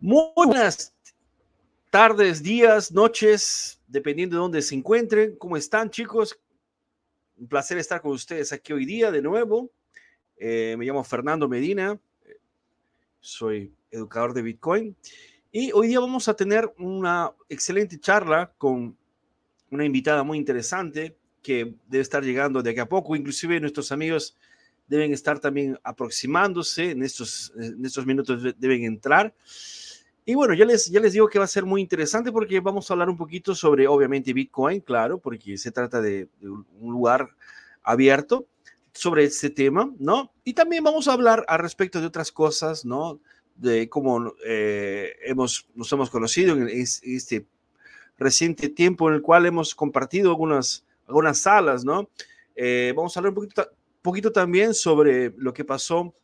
[0.00, 0.94] Buenas
[1.90, 5.36] tardes, días, noches, dependiendo de dónde se encuentren.
[5.36, 6.38] ¿Cómo están, chicos?
[7.36, 9.70] Un placer estar con ustedes aquí hoy día de nuevo.
[10.36, 11.98] Eh, me llamo Fernando Medina,
[13.20, 14.96] soy educador de Bitcoin
[15.52, 18.96] y hoy día vamos a tener una excelente charla con
[19.70, 23.16] una invitada muy interesante que debe estar llegando de aquí a poco.
[23.16, 24.36] Inclusive nuestros amigos
[24.86, 29.34] deben estar también aproximándose en estos, en estos minutos, deben entrar.
[30.26, 32.90] Y bueno, ya les, ya les digo que va a ser muy interesante porque vamos
[32.90, 37.28] a hablar un poquito sobre, obviamente, Bitcoin, claro, porque se trata de, un lugar
[37.82, 38.46] abierto
[38.92, 40.32] sobre este tema, ¿no?
[40.44, 43.20] Y también vamos a hablar al respecto de otras cosas, ¿no?
[43.56, 47.46] De cómo eh, hemos, nos hemos conocido en este
[48.16, 52.08] reciente tiempo en el cual hemos compartido algunas, algunas salas, ¿no?
[52.56, 53.68] Eh, vamos a hablar un poquito,
[54.04, 56.14] poquito también sobre lo que pasó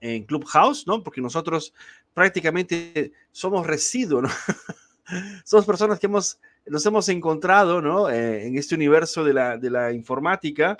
[0.00, 1.02] en Clubhouse, ¿no?
[1.02, 1.74] Porque nosotros
[2.14, 4.32] prácticamente somos residuos,
[5.44, 8.08] somos personas que hemos, nos hemos encontrado, ¿no?
[8.08, 10.78] Eh, en este universo de la, de la informática,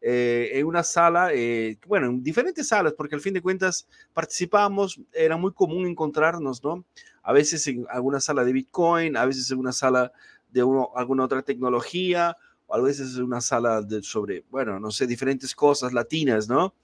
[0.00, 5.00] eh, en una sala, eh, bueno, en diferentes salas, porque al fin de cuentas participamos,
[5.12, 6.84] era muy común encontrarnos, ¿no?
[7.24, 10.12] A veces en alguna sala de Bitcoin, a veces en una sala
[10.52, 12.36] de uno, alguna otra tecnología,
[12.74, 16.74] a veces una sala de, sobre, bueno, no sé, diferentes cosas latinas, ¿no?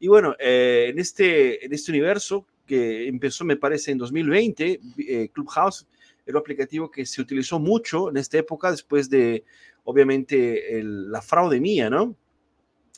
[0.00, 5.86] Y bueno, en, este, en este universo que empezó, me parece, en 2020, eh, Clubhouse
[6.26, 9.44] era un aplicativo que se utilizó mucho en esta época, después de,
[9.84, 12.16] obviamente, la fraude mía, ¿no?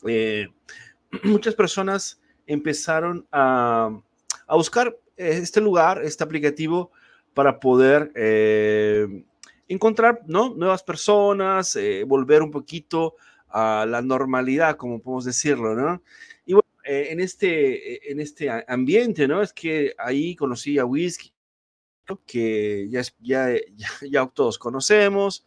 [0.06, 0.48] Eh,
[1.24, 3.91] muchas personas empezaron a,
[4.46, 6.92] a, buscar este lugar, este aplicativo,
[7.34, 9.22] para poder eh,
[9.69, 10.55] encontrar ¿no?
[10.55, 13.16] nuevas personas, volver un poquito
[13.48, 16.02] a la normalidad, como podemos decirlo, ¿no?
[16.91, 19.42] Eh, en, este, eh, en este ambiente, ¿no?
[19.42, 21.34] Es que ahí conocí a Whisky,
[22.25, 23.50] que ya, ya,
[24.10, 25.44] ya, todos conocemos.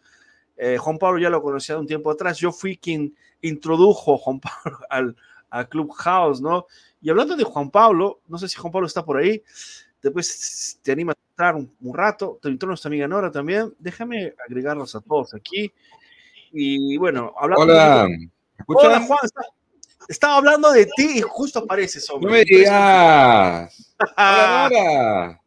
[0.56, 2.38] Eh, Juan Pablo ya lo conocía un tiempo atrás.
[2.38, 5.16] Yo fui quien introdujo a Juan Pablo al,
[5.50, 6.68] al Clubhouse, ¿no?
[7.02, 9.42] Y hablando de Juan Pablo, no sé si Juan Pablo está por ahí,
[10.00, 11.16] después te anima
[11.50, 15.72] un, rato, te entró nuestra amiga Nora también, déjame agregarlos a todos aquí.
[16.52, 18.08] Y bueno, hablando Hola,
[18.68, 19.20] Hola Juan,
[20.08, 22.30] estaba hablando de ti y justo aparece hombre.
[22.30, 23.96] No me digas.
[24.18, 25.42] Hola, Nora.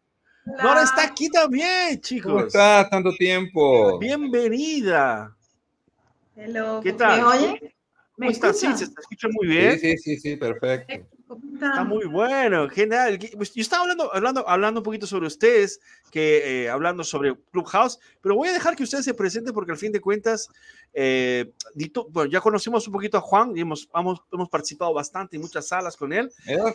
[0.62, 2.32] Nora está aquí también, chicos.
[2.32, 2.90] ¿Cómo estás?
[2.90, 3.98] Tanto tiempo.
[3.98, 5.34] Bienvenida.
[6.36, 6.80] Hello.
[6.82, 7.20] ¿Qué tal?
[7.20, 7.74] ¿Me oye?
[8.16, 8.58] ¿Cómo estás?
[8.58, 9.78] Sí, se escucha muy bien.
[9.78, 11.13] Sí, sí, sí, sí, perfecto.
[11.54, 13.18] Está muy bueno, genial.
[13.36, 15.80] Pues, yo estaba hablando, hablando, hablando un poquito sobre ustedes,
[16.10, 19.78] que eh, hablando sobre Clubhouse, pero voy a dejar que ustedes se presenten porque al
[19.78, 20.50] fin de cuentas,
[20.92, 21.50] eh,
[22.10, 25.66] bueno, ya conocimos un poquito a Juan y hemos, hemos, hemos participado bastante en muchas
[25.66, 26.30] salas con él.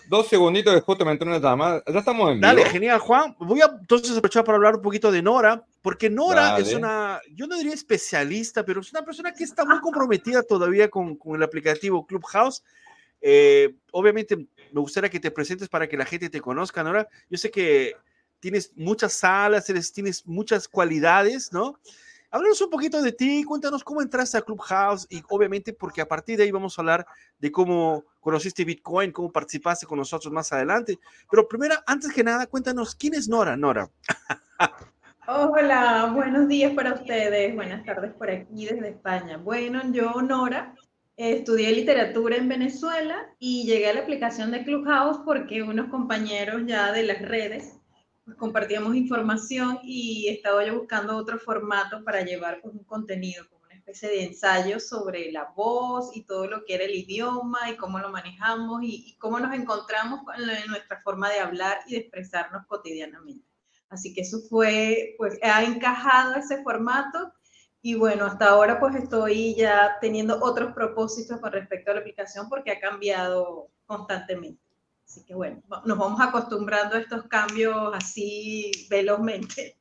[0.08, 1.84] dos segunditos de justo me entró una llamada.
[1.86, 3.36] Ya estamos en Dale, genial, Juan.
[3.40, 7.46] Voy a entonces aprovechar para hablar un poquito de Nora, porque Nora es una, yo
[7.46, 11.44] no diría especialista, pero es una persona que está muy comprometida todavía con, con el
[11.44, 12.64] aplicativo Clubhouse.
[13.22, 14.38] Eh, obviamente
[14.72, 17.08] me gustaría que te presentes para que la gente te conozca, Nora.
[17.30, 17.96] Yo sé que
[18.40, 21.80] tienes muchas salas, tienes muchas cualidades, ¿no?
[22.32, 26.38] Háblanos un poquito de ti, cuéntanos cómo entraste a Clubhouse y obviamente porque a partir
[26.38, 27.08] de ahí vamos a hablar
[27.40, 31.00] de cómo conociste Bitcoin, cómo participaste con nosotros más adelante.
[31.30, 33.58] Pero primero, antes que nada, cuéntanos, ¿quién es Nora?
[33.58, 33.90] Nora.
[35.28, 39.38] Hola, buenos días para ustedes, buenas tardes por aquí desde España.
[39.38, 40.76] Bueno, yo, Nora,
[41.20, 46.94] Estudié literatura en Venezuela y llegué a la aplicación de Clubhouse porque unos compañeros ya
[46.94, 47.74] de las redes
[48.24, 53.66] pues, compartíamos información y estaba yo buscando otro formato para llevar pues, un contenido, como
[53.66, 57.76] una especie de ensayo sobre la voz y todo lo que era el idioma y
[57.76, 61.98] cómo lo manejamos y, y cómo nos encontramos en nuestra forma de hablar y de
[61.98, 63.46] expresarnos cotidianamente.
[63.90, 67.34] Así que eso fue, pues ha encajado ese formato
[67.82, 72.50] y bueno, hasta ahora pues estoy ya teniendo otros propósitos con respecto a la aplicación
[72.50, 74.62] porque ha cambiado constantemente.
[75.06, 79.78] Así que bueno, nos vamos acostumbrando a estos cambios así velozmente.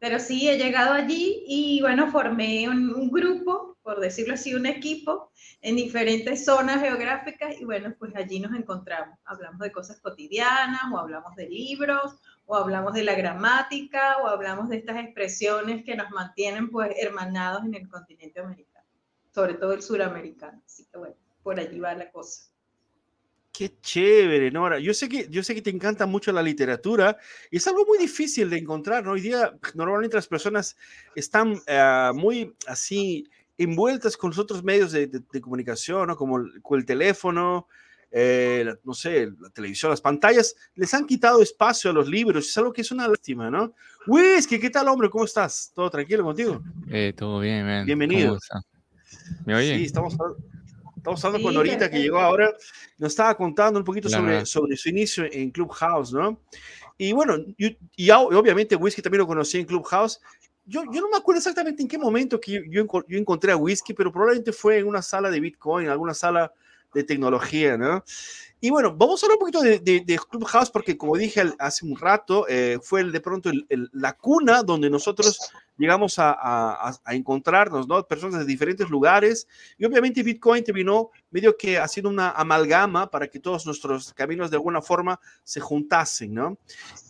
[0.00, 5.32] Pero sí, he llegado allí y bueno, formé un, grupo, por decirlo así, un equipo
[5.60, 9.18] en diferentes zonas geográficas y bueno, pues allí nos encontramos.
[9.24, 12.14] Hablamos de cosas cotidianas o hablamos de libros
[12.50, 17.62] o hablamos de la gramática, o hablamos de estas expresiones que nos mantienen pues hermanados
[17.64, 18.86] en el continente americano,
[19.34, 20.62] sobre todo el suramericano.
[20.64, 22.50] Así que bueno, por allí va la cosa.
[23.52, 24.78] Qué chévere, Nora.
[24.78, 27.18] Yo sé que, yo sé que te encanta mucho la literatura
[27.50, 29.12] y es algo muy difícil de encontrar, ¿no?
[29.12, 30.74] Hoy día normalmente las personas
[31.14, 33.28] están uh, muy así
[33.58, 36.16] envueltas con los otros medios de, de, de comunicación, ¿no?
[36.16, 37.68] Como el, con el teléfono,
[38.10, 42.48] eh, no sé, la televisión, las pantallas, les han quitado espacio a los libros.
[42.48, 43.74] Es algo que es una lástima, ¿no?
[44.06, 45.10] Whisky, ¿qué tal, hombre?
[45.10, 45.70] ¿Cómo estás?
[45.74, 46.62] ¿Todo tranquilo contigo?
[46.90, 47.86] Eh, todo bien, man.
[47.86, 48.38] Bienvenido.
[49.44, 49.76] ¿Me oye?
[49.76, 50.16] Sí, estamos,
[50.96, 52.52] estamos hablando con Norita, que llegó ahora.
[52.96, 56.40] Nos estaba contando un poquito sobre, sobre su inicio en Clubhouse, ¿no?
[56.96, 60.20] Y bueno, y, obviamente Whisky también lo conocí en Clubhouse.
[60.64, 63.94] Yo, yo, no me acuerdo exactamente en qué momento que yo, yo, encontré a Whisky,
[63.94, 66.52] pero probablemente fue en una sala de Bitcoin, en alguna sala
[66.94, 68.04] de tecnología, ¿no?
[68.60, 71.96] Y bueno, vamos a hablar un poquito de, de, Clubhouse porque como dije hace un
[71.96, 73.52] rato, eh, fue de pronto
[73.92, 75.38] la cuna donde nosotros
[75.76, 78.02] llegamos a, a, a, encontrarnos, ¿no?
[78.04, 79.46] Personas de diferentes lugares
[79.78, 84.56] y obviamente Bitcoin terminó medio que haciendo una amalgama para que todos nuestros caminos de
[84.56, 86.58] alguna forma se juntasen, ¿no?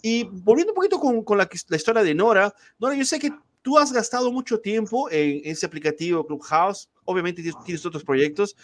[0.02, 3.32] Y volviendo un poquito con, con la, la historia de Nora, Nora, yo sé que
[3.62, 8.54] tú has gastado mucho tiempo en ese aplicativo Clubhouse, obviamente tienes otros proyectos,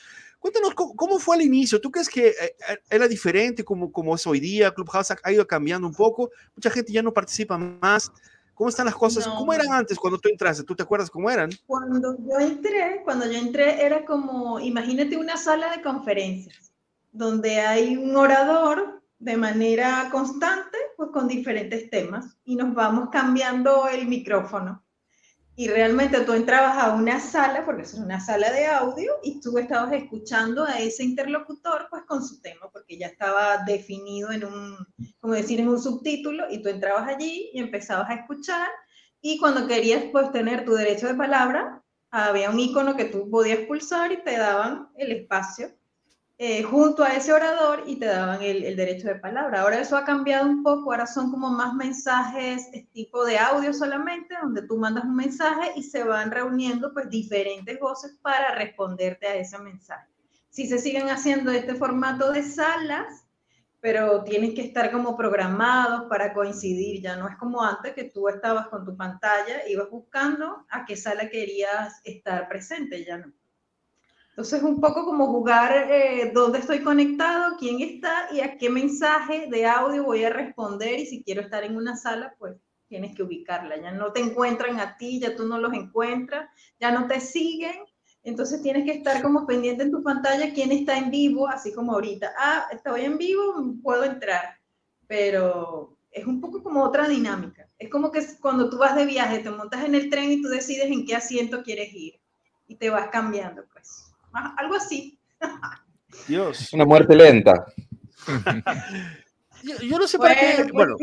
[0.45, 1.81] Cuéntanos, ¿cómo, fue al inicio?
[1.81, 2.35] ¿Tú crees que eh,
[2.69, 4.75] eh, era diferente como, como es hoy día?
[4.75, 8.13] Clubhouse ha ido cambiando un poco, mucha gente ya no participa más.
[8.53, 9.27] ¿Cómo están las cosas?
[9.27, 10.63] ¿Cómo eran antes cuando tú entraste?
[10.63, 11.49] ¿Tú te acuerdas cómo eran?
[11.67, 16.75] Cuando yo entré, cuando yo entré era como, imagínate una sala de conferencias
[17.11, 23.89] donde hay un orador de manera constante, pues con diferentes temas y nos vamos cambiando
[23.89, 24.84] el micrófono
[25.57, 29.57] y realmente tú entrabas a una sala, porque es una sala de audio, y tú
[29.59, 34.77] estabas escuchando a ese interlocutor pues con su tema, porque ya estaba definido en un,
[35.21, 38.69] como decir, en un subtítulo, y tú entrabas allí y empezabas a escuchar,
[39.21, 43.61] y cuando querías pues tener tu derecho de palabra, había un icono que tú podías
[43.61, 45.73] pulsar y te daban el espacio
[46.37, 49.61] eh, junto a ese orador y te daban el, derecho de palabra.
[49.61, 54.35] Ahora eso ha cambiado un poco, ahora son como más mensajes tipo de audio solamente,
[54.43, 59.37] donde tú mandas un mensaje y se van reuniendo pues diferentes voces para responderte a
[59.37, 60.09] ese mensaje.
[60.51, 63.25] Si se siguen haciendo este formato de salas,
[63.81, 68.29] pero tienen que estar como programados para coincidir, ya no es como antes que tú
[68.29, 73.33] estabas con tu pantalla, ibas buscando a qué sala querías estar presente, ya no.
[74.35, 79.47] Entonces, un poco como jugar eh, dónde estoy conectado, quién está y a qué mensaje
[79.49, 80.99] de audio voy a responder.
[80.99, 82.57] Y si quiero estar en una sala, pues
[82.89, 83.77] tienes que ubicarla.
[83.77, 86.51] Ya no te encuentran a ti, ya tú no los encuentras,
[86.81, 87.77] ya no te siguen.
[88.25, 91.93] Entonces tienes que estar como pendiente en tu pantalla quién está en vivo, así como
[91.93, 92.33] ahorita.
[92.37, 93.55] Ah, estoy en vivo,
[93.85, 94.59] puedo entrar.
[95.07, 97.69] Pero es un poco como otra dinámica.
[97.79, 100.49] Es como que cuando tú vas de viaje, te montas en el tren y tú
[100.49, 102.21] decides en qué asiento quieres ir.
[102.67, 104.14] Y te vas cambiando, pues
[104.57, 105.19] algo así.
[106.29, 106.73] Dios.
[106.73, 107.67] Una muerte lenta.
[109.83, 110.55] yo, no sé para qué.
[110.57, 110.97] Pues bueno.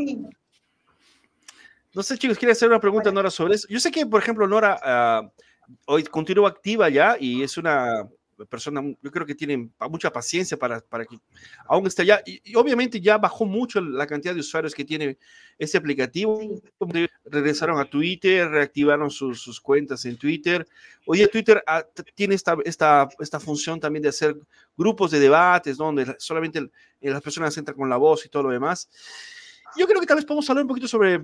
[1.94, 3.68] No sé, chicos, quiere hacer una pregunta, Nora, sobre eso.
[3.70, 5.30] Yo sé que, por ejemplo, Nora ah,
[5.86, 8.08] hoy continúa activa ya y es una
[8.46, 11.18] persona, yo creo que tiene mucha paciencia para, para que
[11.68, 12.22] aún esté allá.
[12.26, 15.18] Y, obviamente ya bajó mucho la cantidad de usuarios que tiene
[15.58, 16.62] este aplicativo.
[17.26, 20.68] Regresaron a Twitter, reactivaron sus, sus cuentas en Twitter.
[21.08, 21.86] Día Twitter ah,
[22.16, 24.36] tiene esta, esta, esta función también de hacer
[24.78, 26.70] grupos de debates, donde solamente
[27.02, 28.90] las personas entran con la voz y todo lo demás.
[29.78, 31.22] Yo creo que tal vez podemos hablar un poquito sobre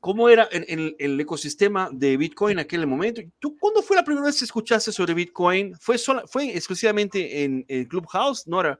[0.00, 3.20] cómo era en, el ecosistema de Bitcoin en aquel momento.
[3.38, 5.74] ¿Tú cuándo fue la primera vez que escuchaste sobre Bitcoin?
[5.76, 8.78] ¿Fue, sola, fue exclusivamente en el Clubhouse, Nora?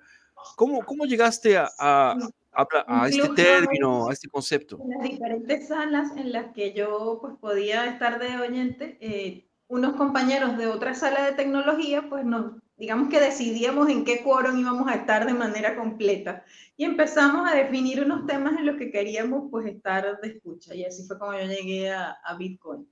[0.57, 4.79] ¿Cómo, cómo llegaste a, a, este término, a este concepto?
[4.83, 9.97] En las diferentes salas en las que yo pues, podía estar de oyente, eh, unos
[9.97, 14.89] compañeros de otra sala de tecnología pues nos digamos que decidíamos en qué quórum íbamos
[14.89, 16.45] a estar de manera completa
[16.77, 20.85] y empezamos a definir unos temas en los que queríamos pues estar de escucha y
[20.85, 22.89] así fue como yo llegué a, Bitcoin.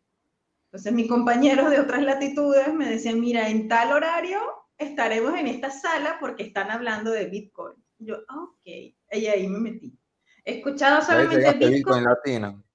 [0.66, 4.40] Entonces mis compañeros de otras latitudes me decían, mira, en tal horario
[4.76, 7.76] estaremos en esta sala porque están hablando de Bitcoin.
[7.98, 9.96] yo, ok, y ahí me metí.
[10.44, 11.72] He escuchado solamente Bitcoin.
[11.72, 12.65] Bitcoin latino.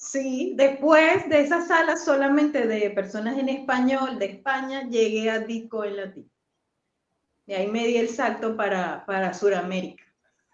[0.00, 5.94] Sí, después de esa sala solamente de personas en español de España, llegué a Bitcoin
[5.94, 6.30] Latino.
[7.46, 10.02] Y ahí me di el salto para, para Sudamérica.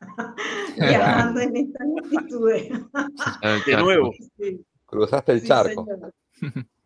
[0.76, 2.50] Viajando en esta altitud.
[3.66, 4.12] De nuevo.
[4.84, 5.86] Cruzaste el charco.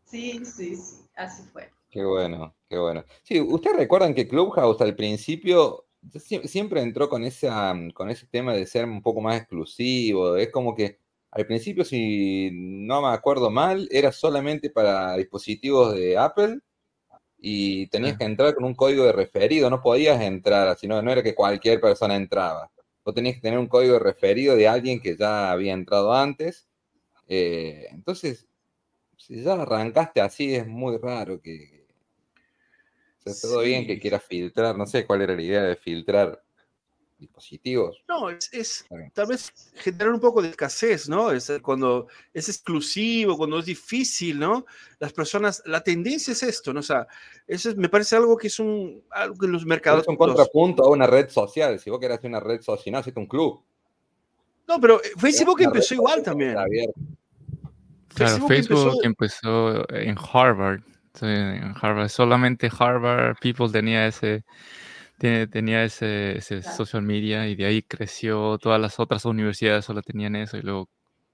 [0.04, 1.70] Sí, sí, sí, así fue.
[1.88, 3.04] Qué bueno, qué bueno.
[3.22, 5.86] Sí, ustedes recuerdan que Clubhouse al principio
[6.44, 10.36] siempre entró con, esa, con ese tema de ser un poco más exclusivo.
[10.36, 10.98] Es como que
[11.30, 16.60] al principio, si no me acuerdo mal, era solamente para dispositivos de Apple
[17.38, 21.22] y tenías que entrar con un código de referido, no podías entrar así, no, era
[21.22, 22.70] que cualquier persona entraba.
[23.04, 26.68] Vos tenías que tener un código de referido de alguien que ya había entrado antes.
[27.28, 28.48] Eh, entonces,
[29.16, 31.86] si ya arrancaste así, es muy raro que,
[33.18, 34.00] O sea, todo bien que Sí.
[34.00, 36.42] quiera filtrar, no sé cuál era la idea de filtrar
[37.20, 38.02] dispositivos.
[38.08, 41.30] No, es, es tal vez generar un poco de escasez, ¿no?
[41.30, 44.64] Es cuando es exclusivo, cuando es difícil, ¿no?
[44.98, 46.80] Las personas, la tendencia es esto, ¿no?
[46.80, 47.06] O sea,
[47.46, 50.02] eso es- me parece algo que es un, algo que los mercados...
[50.02, 51.78] es un contrapunto a una red social.
[51.78, 53.62] Si vos querés hacer una red social, no, hacete un club.
[54.66, 56.54] no, pero eh, Facebook empezó igual social también.
[56.54, 60.80] Claro, Facebook empezó- Facebook empezó en Harvard.
[61.14, 62.08] sí, en Harvard.
[62.08, 64.44] Solamente Harvard People tenía ese,
[65.20, 66.76] tenía ese, ese Claro.
[66.76, 68.58] social media y de ahí creció.
[68.58, 70.88] Todas las otras universidades solo tenían eso y luego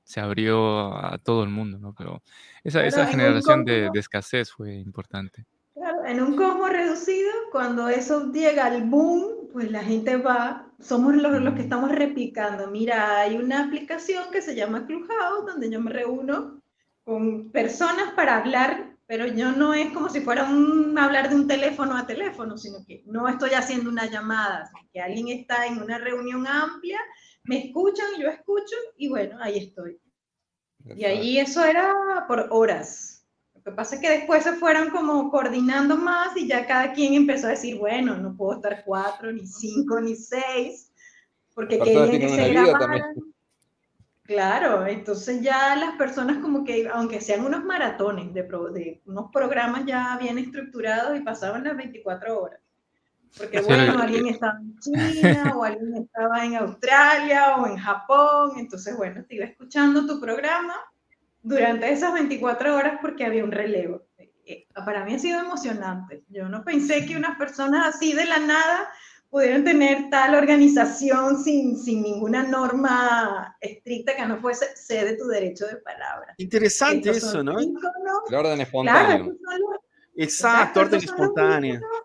[0.04, 1.94] se abrió a todo el mundo, ¿no?
[1.94, 2.22] Pero
[2.64, 5.44] esa, Pero esa generación de, de escasez fue importante.
[5.74, 11.14] Claro, en un cosmos reducido, cuando eso llega al boom, pues la gente va, somos
[11.16, 12.68] los, los que estamos replicando.
[12.70, 16.62] Mira, hay una aplicación que se llama Clubhouse, donde yo me reúno
[17.04, 21.46] con personas para hablar, pero yo no es como si fuera un hablar de un
[21.46, 25.80] teléfono a teléfono, sino que no estoy haciendo una llamada, sino que alguien está en
[25.80, 26.98] una reunión amplia,
[27.44, 30.00] me escuchan, yo escucho, y bueno, ahí estoy.
[30.84, 33.24] Y allí eso era por horas.
[33.54, 37.14] Lo que pasa es que después se fueron como coordinando más y ya cada quien
[37.14, 40.92] empezó a decir, bueno, no puedo estar cuatro, ni cinco, ni seis,
[41.54, 43.14] porque querían que se grabaran.
[44.26, 49.30] Claro, entonces ya las personas como que, aunque sean unos maratones de, pro- de unos
[49.30, 52.60] programas ya bien estructurados y pasaban las 24 horas.
[53.38, 57.76] Porque Sí, bueno, lo- alguien estaba en China o alguien estaba en Australia o en
[57.76, 60.74] Japón, entonces bueno, te iba escuchando tu programa
[61.42, 64.02] durante esas 24 horas porque había un relevo.
[64.48, 66.24] Eh, Para mí ha sido emocionante.
[66.28, 68.88] Yo no pensé que unas personas así de la nada
[69.30, 75.66] pudieran tener tal organización sin, sin ninguna norma estricta que no fuese cede tu derecho
[75.66, 76.34] de palabra.
[76.38, 77.60] Interesante Estos eso, ¿no?
[77.60, 77.92] íconos,
[78.28, 79.24] El orden Claro, espontáneo.
[79.32, 79.80] estos son los-
[80.16, 81.74] Exacto, orden los espontánea.
[81.74, 82.00] íconos,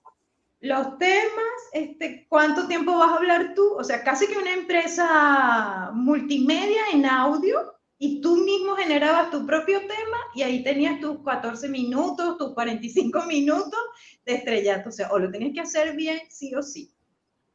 [0.64, 3.74] Los temas, este, ¿cuánto tiempo vas a hablar tú?
[3.76, 9.80] O sea, casi que una empresa multimedia en audio y tú mismo generabas tu propio
[9.80, 13.80] tema y ahí tenías tus 14 minutos, tus 45 minutos
[14.26, 14.90] de estrellato.
[14.90, 16.94] O sea, o lo tenías que hacer bien, sí o sí,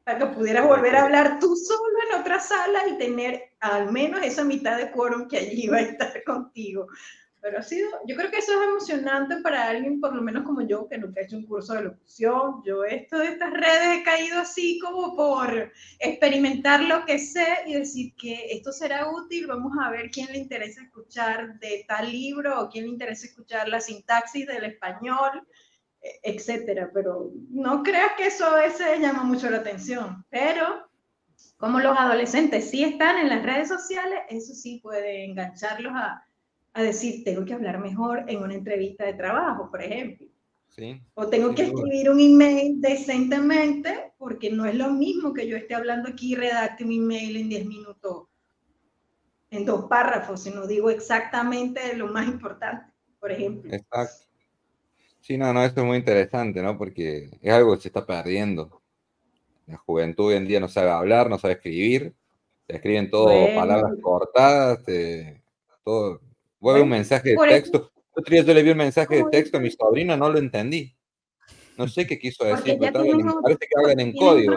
[0.07, 4.23] para que pudieras volver a hablar tú solo en otra sala y tener al menos
[4.23, 6.87] esa mitad de quórum que allí iba a estar contigo.
[7.41, 10.63] Pero ha sido, yo creo que eso es emocionante para alguien, por lo menos como
[10.63, 12.63] yo, que nunca he hecho un curso de locución.
[12.65, 17.75] Yo esto de estas redes he caído así como por experimentar lo que sé y
[17.75, 19.49] decir que esto será útil.
[19.49, 23.69] Vamos a ver quién le interesa escuchar de tal libro o quién le interesa escuchar
[23.69, 25.45] la sintaxis del español,
[26.23, 26.91] etcétera.
[26.93, 30.25] Pero no creas que eso a veces llama mucho la atención.
[30.31, 30.87] Pero
[31.57, 36.27] como los adolescentes sí están en las redes sociales, eso sí puede engancharlos a,
[36.75, 40.27] a decir, tengo que hablar mejor en una entrevista de trabajo, por ejemplo.
[40.69, 41.01] ¿sí?
[41.15, 41.75] O tengo que duda.
[41.75, 46.37] escribir un email decentemente, porque no es lo mismo que yo esté hablando aquí y
[46.37, 48.29] redacte un email en 10 minutos,
[49.51, 53.73] en dos párrafos, sino digo exactamente lo más importante, por ejemplo.
[53.73, 54.26] Exacto.
[55.27, 56.79] Sí, no, no, esto es muy interesante, ¿no?
[56.79, 58.81] Porque es algo que se está perdiendo.
[59.67, 62.15] La juventud hoy en día no sabe hablar, no sabe escribir.
[62.69, 63.55] Se escriben todo Bueno.
[63.57, 65.43] palabras cortadas, te-
[65.83, 66.21] todo.
[66.61, 67.91] Vos ves un mensaje de texto.
[68.13, 70.97] Otro día yo le vi un mensaje de texto a mi sobrina, no lo entendí.
[71.77, 73.05] No sé qué quiso decir, pero
[73.43, 74.55] parece que hablan en código.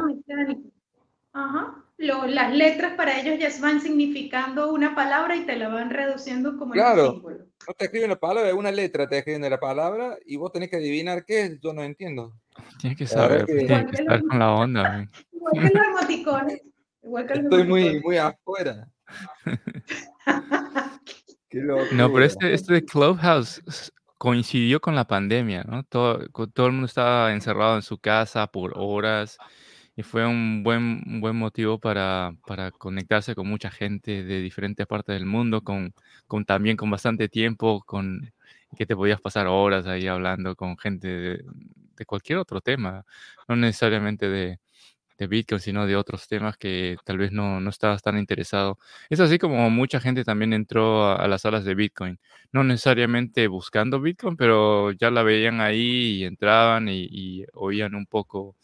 [1.33, 1.83] Ajá.
[2.01, 6.57] Lo- las letras para ellos ya van significando una palabra y te la van reduciendo
[6.57, 7.07] como en Claro.
[7.09, 7.37] un símbolo.
[7.67, 10.77] No te escriben la palabra, una letra te escriben la palabra y vos tenés que
[10.77, 12.33] adivinar qué es, yo no entiendo.
[12.79, 15.07] Tienes que saber, que- tienes que estar con la onda.
[15.33, 16.61] Igual que los emoticones.
[17.03, 18.03] Igual que los Estoy muy, emoticones.
[18.05, 18.87] muy afuera.
[21.49, 23.61] Qué No, pero este, este de Clubhouse
[24.17, 25.83] coincidió con la pandemia, ¿no?
[25.83, 26.19] Todo,
[26.53, 29.37] todo el mundo estaba encerrado en su casa por horas
[29.99, 35.13] y fue un buen, buen motivo para, para conectarse con mucha gente de diferentes partes
[35.13, 35.93] del mundo, con,
[36.25, 38.31] con también con bastante tiempo, con
[38.77, 43.05] que te podías pasar horas ahí hablando con gente de, cualquier otro tema,
[43.49, 44.59] no necesariamente de,
[45.27, 48.79] Bitcoin, sino de otros temas que tal vez no, no estabas tan interesado.
[49.09, 52.19] Es así como mucha gente también entró a, las salas de Bitcoin,
[52.53, 58.55] no necesariamente buscando Bitcoin, pero ya la veían ahí y entraban y oían un poco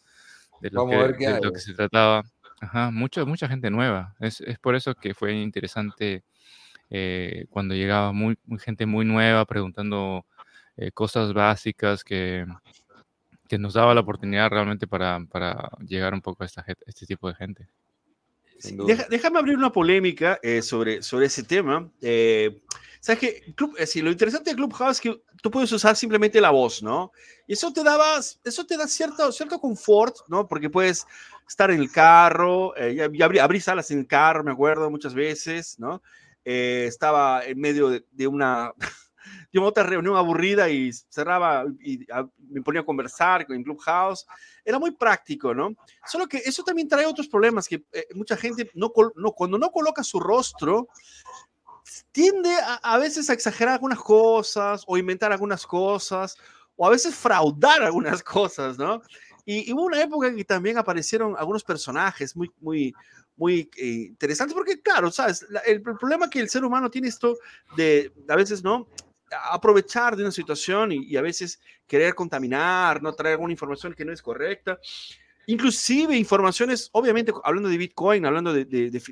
[0.60, 1.42] de lo, Vamos a que, ver qué de hay.
[1.42, 2.22] lo que se trataba.
[2.60, 4.14] Ajá, mucha, mucha gente nueva.
[4.18, 6.22] Es, es por eso que fue interesante
[6.90, 10.24] eh, cuando llegaba muy, muy gente muy nueva preguntando
[10.76, 12.46] eh, cosas básicas que,
[13.48, 17.28] que nos daba la oportunidad realmente para, para llegar un poco a esta, este tipo
[17.28, 17.68] de gente.
[18.86, 21.90] Deja- déjame abrir una polémica eh, sobre, sobre ese tema.
[22.00, 22.62] Eh,
[23.06, 26.82] sabes que sí, lo interesante de Clubhouse es que tú puedes usar simplemente la voz,
[26.82, 27.12] ¿no?
[27.46, 30.48] Y eso te daba, eso te da cierto, cierto confort, ¿no?
[30.48, 31.06] Porque puedes
[31.48, 35.78] estar en el carro, eh, y abrí, salas en el carro, me acuerdo muchas veces,
[35.78, 36.02] ¿no?
[36.44, 38.72] Eh, estaba en medio de, una,
[39.52, 42.04] de otra reunión aburrida y cerraba y
[42.48, 44.26] me ponía a conversar en Clubhouse.
[44.64, 45.76] Era muy práctico, ¿no?
[46.04, 49.70] Solo que eso también trae otros problemas, que eh, mucha gente no, no, cuando no
[49.70, 50.88] coloca su rostro,
[52.12, 56.36] tiende a, a, veces a exagerar algunas cosas o inventar algunas cosas
[56.76, 59.02] o a veces fraudar algunas cosas, ¿no?
[59.44, 62.92] Y, hubo una época en que también aparecieron algunos personajes muy, muy,
[63.36, 65.46] muy eh, interesantes, porque claro, ¿sabes?
[65.64, 67.36] el, problema que el ser humano tiene esto
[67.76, 68.88] de, a veces, ¿no?
[69.50, 74.04] aprovechar de una situación y, y, a veces querer contaminar, no traer alguna información que
[74.04, 74.78] no es correcta
[75.46, 79.02] inclusive informaciones, obviamente hablando de Bitcoin, hablando de,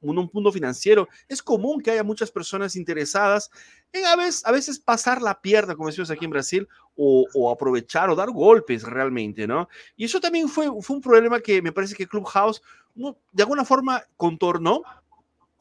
[0.00, 3.50] un punto financiero, es común que haya muchas personas interesadas
[3.92, 8.10] en a veces, a veces pasar la pierna, como decimos aquí en Brasil, o, aprovechar
[8.10, 9.68] o dar golpes realmente, ¿no?
[9.96, 12.62] Y eso también fue, fue un problema que me parece que Clubhouse
[12.94, 14.82] de alguna forma contornó,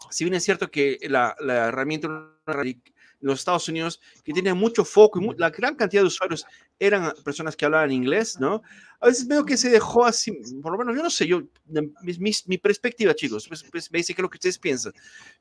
[0.09, 2.81] si bien es cierto que la, la herramienta en
[3.19, 6.45] los Estados Unidos que tiene mucho foco y la gran cantidad de usuarios
[6.77, 8.61] eran personas que hablaban inglés, ¿no?
[8.99, 12.31] A veces veo que se dejó así, por lo menos yo no sé, yo, mi,
[12.45, 14.93] mi, perspectiva, chicos, pues, pues, me dice que lo que ustedes piensan.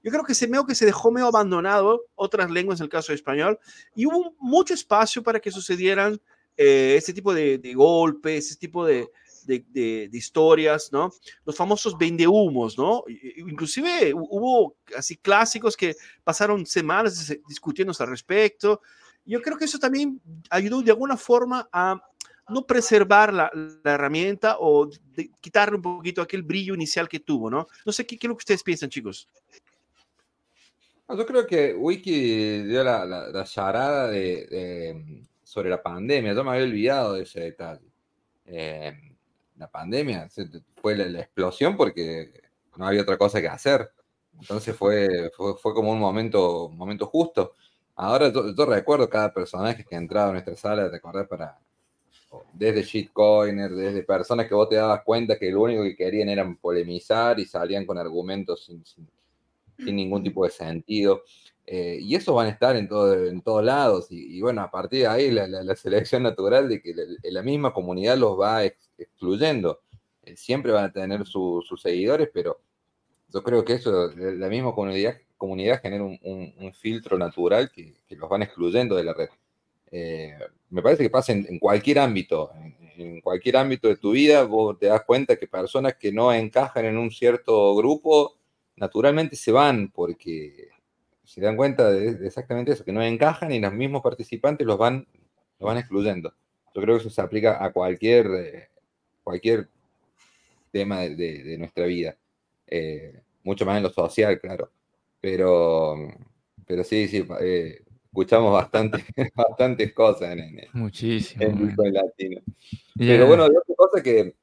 [0.02, 3.12] Yo creo que se veo que se dejó medio abandonado otras lenguas, en el caso
[3.12, 3.58] de español,
[3.94, 6.20] y hubo mucho espacio para que sucedieran
[6.56, 9.08] eh, este tipo de, de golpes, este tipo de,
[9.49, 11.11] de, historias, ¿no?
[11.45, 13.05] Los famosos vendehumos, ¿no?
[13.37, 18.83] Inclusive hubo así clásicos que pasaron semanas discutiendo al respecto.
[19.25, 22.00] Yo creo que eso también ayudó de alguna forma a
[22.49, 23.50] no preservar la,
[23.85, 24.88] herramienta o
[25.40, 27.67] quitarle un poquito aquel brillo inicial que tuvo, ¿no?
[27.85, 29.28] No sé qué, es lo que ustedes piensan, chicos.
[31.09, 36.35] Yo creo que Wiki dio la, la, charada de, sobre la pandemia.
[36.35, 37.87] Yo me había olvidado de ese detalle.
[38.45, 39.08] Eh,
[39.59, 40.29] la pandemia,
[40.81, 42.33] fue la, explosión porque
[42.77, 43.91] no había otra cosa que hacer.
[44.41, 47.55] Entonces fue, fue, como un momento, momento justo.
[47.97, 51.27] Ahora yo, recuerdo cada personaje que entraba en nuestra sala, de acordás?
[51.27, 51.59] Para,
[52.53, 56.57] desde shitcoiner, desde personas que vos te dabas cuenta que lo único que querían era
[56.61, 61.23] polemizar y salían con argumentos sin, sin, ningún tipo de sentido.
[61.70, 64.07] Eh, y eso van a estar en, todo, en todos lados.
[64.09, 68.40] Y, bueno, a partir de ahí la, selección natural de que la, misma comunidad los
[68.40, 69.83] va excluyendo.
[70.22, 72.59] Eh, siempre van a tener sus seguidores, pero
[73.28, 78.42] yo creo que eso, la misma comunidad, comunidad genera un, filtro natural que, los van
[78.44, 79.28] excluyendo de la red.
[79.90, 80.38] Eh,
[80.70, 82.50] me parece que pasa en, cualquier ámbito,
[82.96, 86.87] en, cualquier ámbito de tu vida, vos te das cuenta que personas que no encajan
[86.87, 88.38] en un cierto grupo,
[88.76, 90.70] naturalmente se van porque
[91.29, 95.07] se dan cuenta de, exactamente eso, que no encajan y los mismos participantes los van,
[95.59, 96.33] los van excluyendo.
[96.75, 98.69] Yo creo que eso se aplica a cualquier eh,
[99.23, 99.69] cualquier
[100.73, 102.17] tema de, nuestra vida.
[102.67, 104.71] Eh, mucho más en lo social, claro.
[105.21, 105.97] Pero,
[106.67, 112.41] pero sí, sí, eh, escuchamos bastante, bastantes cosas en, Muchísimo, en latino.
[112.97, 114.35] Pero bueno, otra cosa que,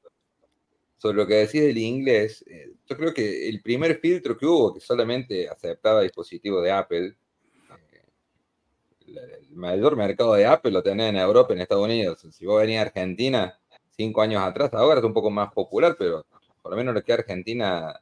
[0.98, 4.74] sobre lo que decís del inglés, eh, yo creo que el primer filtro que hubo,
[4.74, 7.16] que solamente aceptaba dispositivos de Apple,
[9.08, 12.26] el mayor mercado de Apple lo tenés en Europa, en Estados Unidos.
[12.32, 13.60] Si vos venís a Argentina,
[13.92, 16.26] cinco años atrás, ahora es un poco más popular, pero
[16.62, 18.00] por lo menos lo que Argentina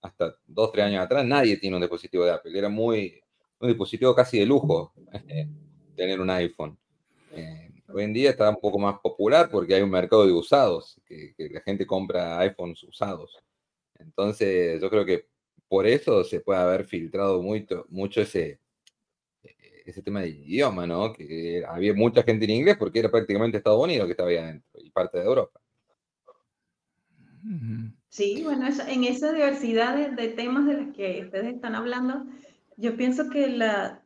[0.00, 2.58] hasta dos, tres años atrás, nadie tiene un dispositivo de Apple.
[2.58, 3.22] Era muy,
[3.60, 4.92] un dispositivo casi de lujo
[5.28, 5.48] eh,
[5.94, 6.76] tener un iPhone.
[7.32, 11.00] Eh, hoy en día está un poco más popular porque hay un mercado de usados,
[11.06, 13.38] que, la gente compra iPhones usados.
[13.98, 15.26] Entonces, yo creo que
[15.68, 18.60] por eso se puede haber filtrado mucho, mucho ese,
[19.86, 21.12] ese tema de idioma, ¿no?
[21.12, 24.80] Que había mucha gente en inglés porque era prácticamente Estados Unidos que estaba ahí adentro
[24.82, 25.60] y parte de Europa.
[28.08, 32.24] Sí, bueno, en esa diversidad de, temas de los que ustedes están hablando,
[32.76, 34.01] yo pienso que la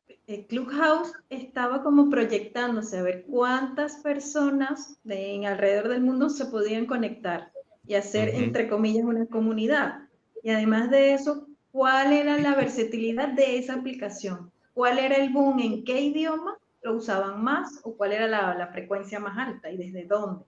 [0.49, 6.87] Clubhouse estaba como proyectándose a ver cuántas personas de, en alrededor del mundo se podían
[6.87, 7.53] conectar
[7.87, 10.01] y hacer, entre comillas, una comunidad.
[10.43, 14.51] Y además de eso, ¿cuál era la versatilidad de esa aplicación?
[14.77, 19.19] cuál era el boom, en qué idioma lo usaban más o cuál era la, frecuencia
[19.19, 20.45] más alta y desde dónde.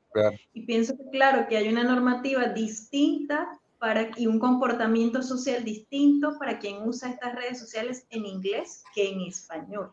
[0.52, 6.38] Y pienso que claro que hay una normativa distinta para, y un comportamiento social distinto
[6.38, 9.92] para quien usa estas redes sociales en inglés que en español.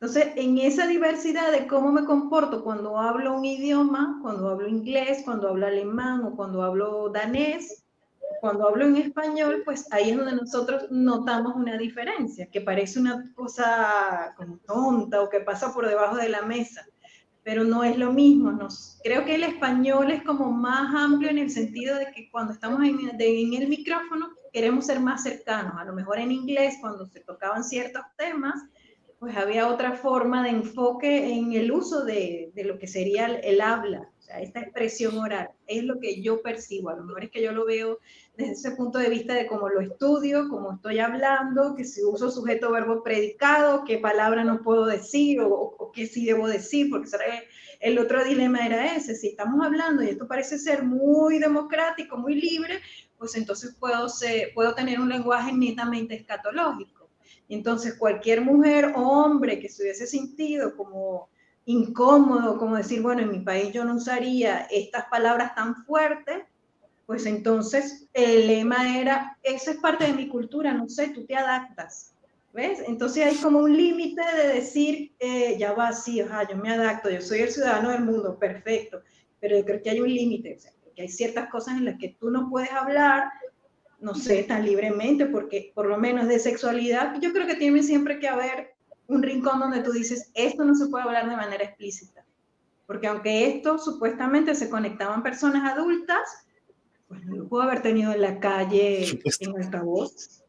[0.00, 5.22] Entonces, en esa diversidad de cómo me comporto cuando hablo un idioma, cuando hablo inglés,
[5.24, 7.84] cuando hablo alemán o cuando hablo danés,
[8.40, 13.24] cuando hablo en español, pues ahí es donde nosotros notamos una diferencia, que parece una
[13.34, 16.86] cosa como tonta o que pasa por debajo de la mesa,
[17.48, 18.52] pero no es lo mismo.
[18.52, 22.52] Nos, creo que el español es como más amplio en el sentido de que cuando
[22.52, 25.72] estamos en, en el micrófono queremos ser más cercanos.
[25.78, 28.62] A lo mejor en inglés, cuando se tocaban ciertos temas,
[29.18, 33.40] pues había otra forma de enfoque en el uso de, de lo que sería el,
[33.42, 36.90] el habla esta expresión oral es lo que yo percibo.
[36.90, 37.98] A lo mejor es que yo lo veo
[38.38, 42.30] desde ese punto de vista de cómo lo estudio, cómo estoy hablando, que si uso
[42.30, 47.08] sujeto, verbo, predicado, qué palabra no puedo decir o, qué sí debo decir, porque
[47.80, 49.16] el otro dilema era ese.
[49.16, 52.80] Si estamos hablando y esto parece ser muy democrático, muy libre,
[53.18, 57.10] pues entonces puedo, ser, puedo tener un lenguaje netamente escatológico.
[57.48, 61.28] Entonces cualquier mujer o hombre que se hubiese sentido como
[61.64, 66.44] incómodo, como decir, bueno, en mi país yo no usaría estas palabras tan fuertes,
[67.08, 71.34] pues entonces el lema era, esa es parte de mi cultura, no sé, tú te
[71.34, 72.12] adaptas.
[72.52, 72.80] ¿Ves?
[72.86, 77.22] Entonces hay como un límite de decir, eh, ya va, sí, yo me adapto, yo
[77.22, 79.00] soy el ciudadano del mundo, perfecto,
[79.40, 82.14] pero yo creo que hay un límite, o que hay ciertas cosas en las que
[82.20, 83.30] tú no puedes hablar,
[84.00, 88.18] no sé, tan libremente, porque por lo menos de sexualidad, yo creo que tiene siempre
[88.18, 88.74] que haber
[89.06, 92.26] un rincón donde tú dices, esto no se puede hablar de manera explícita.
[92.86, 96.44] Porque aunque esto supuestamente se conectaban personas adultas,
[97.08, 100.44] pues no lo pudo haber tenido en la calle en altavoz,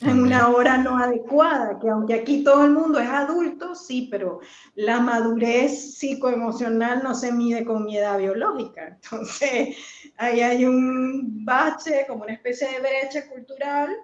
[0.00, 4.40] en una hora no adecuada, que aunque aquí todo el mundo es adulto, sí, pero
[4.76, 8.86] la madurez psicoemocional no se mide con mi edad biológica.
[9.02, 9.76] Entonces,
[10.16, 13.96] ahí hay un bache, como una especie de brecha cultural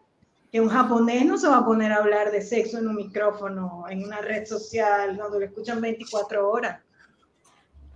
[0.50, 3.86] que un japonés no se va a poner a hablar de sexo en un micrófono,
[3.88, 6.80] en una red social, donde lo escuchan 24 horas.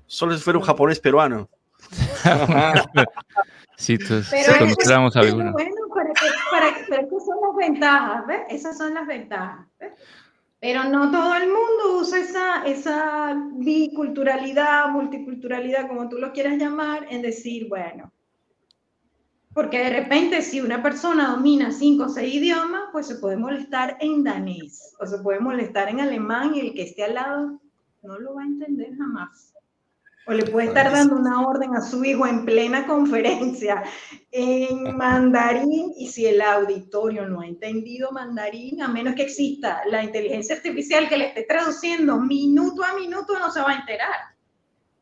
[0.06, 1.48] Solo si fuera un japonés peruano.
[3.88, 5.52] entonces conociéramos a alguno.
[5.52, 8.40] Bueno, para que, para que, pero esas son las ventajas, ¿ves?
[8.50, 9.92] Esas son las ventajas, ¿ves?
[10.60, 17.06] Pero no todo el mundo usa esa, esa biculturalidad, multiculturalidad, como tú lo quieras llamar,
[17.10, 18.12] en decir, bueno,
[19.54, 23.96] porque de repente si una persona domina cinco o seis idiomas, pues se puede molestar
[24.00, 27.60] en danés o se puede molestar en alemán y el que esté al lado
[28.02, 29.52] no lo va a entender jamás.
[30.26, 33.82] O le puede estar dando una orden a su hijo en plena conferencia
[34.30, 40.04] en mandarín y si el auditorio no ha entendido mandarín, a menos que exista la
[40.04, 44.20] inteligencia artificial que le esté traduciendo minuto a minuto, no se va a enterar.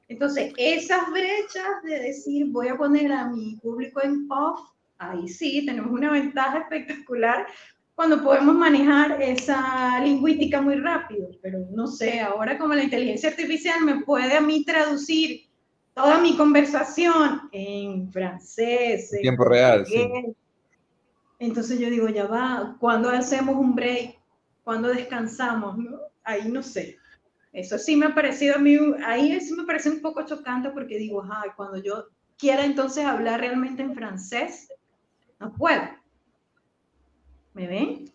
[0.08, 4.60] Entonces, esas brechas de decir voy a poner a mi público en off,
[4.98, 7.46] ahí sí tenemos una ventaja espectacular
[7.96, 13.80] cuando podemos manejar esa lingüística muy rápido, pero no sé, ahora como la inteligencia artificial
[13.82, 15.46] me puede a mí traducir
[15.94, 19.86] toda mi conversación en francés, en tiempo real.
[19.86, 20.06] Sí.
[21.38, 24.18] Entonces yo digo, ya va, ¿cuándo hacemos un break?
[24.62, 25.78] ¿Cuándo descansamos?
[25.78, 25.98] ¿No?
[26.22, 26.98] Ahí no sé.
[27.50, 30.98] Eso sí me ha parecido a mí, ahí sí me parece un poco chocante porque
[30.98, 34.68] digo, ay, cuando yo quiera entonces hablar realmente en francés,
[35.40, 35.80] no puedo.
[37.56, 38.12] ¿Me ven?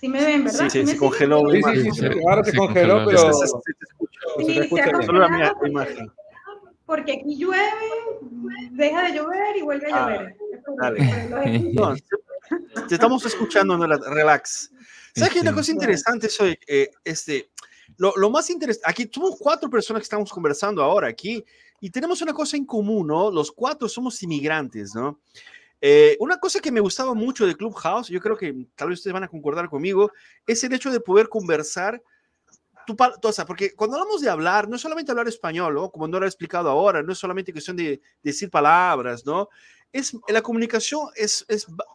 [0.00, 0.68] Sí me ven, ¿verdad?
[0.68, 1.48] Sí, sí, se congeló.
[1.52, 6.10] Sí, sí, sí, ahora se congeló, pero se, escucha la mía imagen.
[6.84, 7.62] Porque aquí llueve,
[8.72, 10.36] deja de llover y vuelve a llover.
[10.80, 11.72] dale.
[11.74, 11.94] No,
[12.88, 14.72] te estamos escuchando, no, relax.
[15.14, 15.40] ¿Sabes qué?
[15.40, 17.50] Una cosa interesante soy, eh, este,
[17.98, 21.44] lo, más interesante, aquí somos cuatro personas que estamos conversando ahora aquí
[21.80, 23.30] y tenemos una cosa en común, ¿no?
[23.30, 25.20] Los cuatro somos inmigrantes, ¿no?
[25.80, 29.12] Eh, una cosa que me gustaba mucho de Clubhouse, yo creo que tal vez ustedes
[29.14, 30.10] van a concordar conmigo,
[30.46, 32.02] es el hecho de poder conversar
[32.86, 35.90] tu, o sea, porque cuando hablamos de hablar, no es solamente hablar español, ¿no?
[35.90, 39.48] como no lo he explicado ahora, no es solamente cuestión de, decir palabras, ¿no?
[39.92, 41.44] Es, la comunicación es,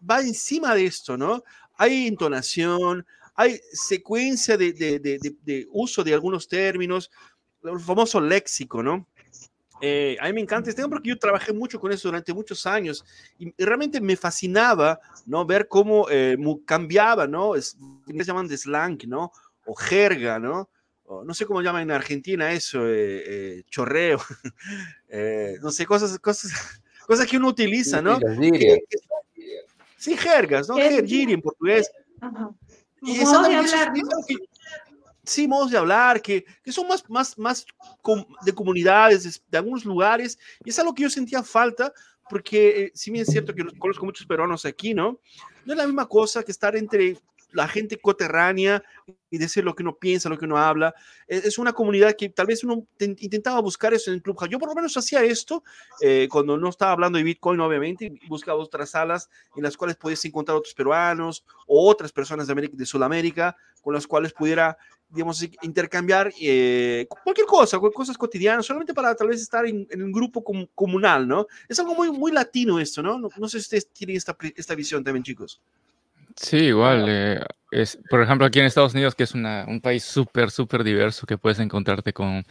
[0.09, 1.43] va encima de esto, ¿no?
[1.77, 7.09] Hay entonación, hay secuencia de, de, uso de algunos términos,
[7.63, 9.07] el famoso léxico, ¿no?
[9.81, 12.65] Eh, a mí me encanta este tema porque yo trabajé mucho con eso durante muchos
[12.65, 13.03] años
[13.39, 15.45] y, realmente me fascinaba, ¿no?
[15.45, 17.55] Ver cómo eh, cambiaba, ¿no?
[17.55, 19.31] Es, se llaman de slang, ¿no?
[19.65, 20.69] O jerga, ¿no?
[21.25, 24.17] no sé cómo llaman en Argentina eso, eh, chorreo,
[25.61, 26.51] no sé, cosas, cosas,
[27.05, 28.17] cosas que uno utiliza, ¿no?
[29.97, 30.77] Sí, jergas, ¿no?
[30.77, 31.91] Jergiri en portugués.
[32.21, 32.51] Ajá.
[33.01, 33.91] Modos de hablar,
[35.31, 37.65] sí, modos de hablar, que, que son más, más, más
[38.45, 41.93] de comunidades, de, algunos lugares, y es algo que yo sentía falta,
[42.29, 45.19] porque eh, si bien es cierto que conozco muchos peruanos aquí, ¿no?
[45.65, 47.17] No es la misma cosa que estar entre
[47.53, 48.83] la gente coterránea
[49.29, 50.93] y decir lo que uno piensa, lo que uno habla.
[51.27, 54.49] Es, es una comunidad que tal vez uno te- intentaba buscar eso en el Clubhouse.
[54.49, 55.63] Yo por lo menos hacía esto
[56.01, 60.23] eh, cuando no estaba hablando de Bitcoin, obviamente, buscaba otras salas en las cuales puedes
[60.25, 64.77] encontrar otros peruanos o otras personas de, América, de Sudamérica con las cuales pudiera,
[65.11, 70.11] digamos, intercambiar eh, cualquier cosa, cosas cotidianas, solamente para tal vez estar en, en un
[70.11, 71.47] grupo com- comunal, ¿no?
[71.67, 73.19] Es algo muy, muy latino esto, ¿no?
[73.19, 75.61] No, no sé si ustedes tienen esta, esta visión también, chicos.
[76.35, 77.05] Sí, igual.
[77.09, 80.83] eh, es, por ejemplo, aquí en Estados Unidos, que es una- un país súper, súper
[80.83, 82.43] diverso, que puedes encontrarte con,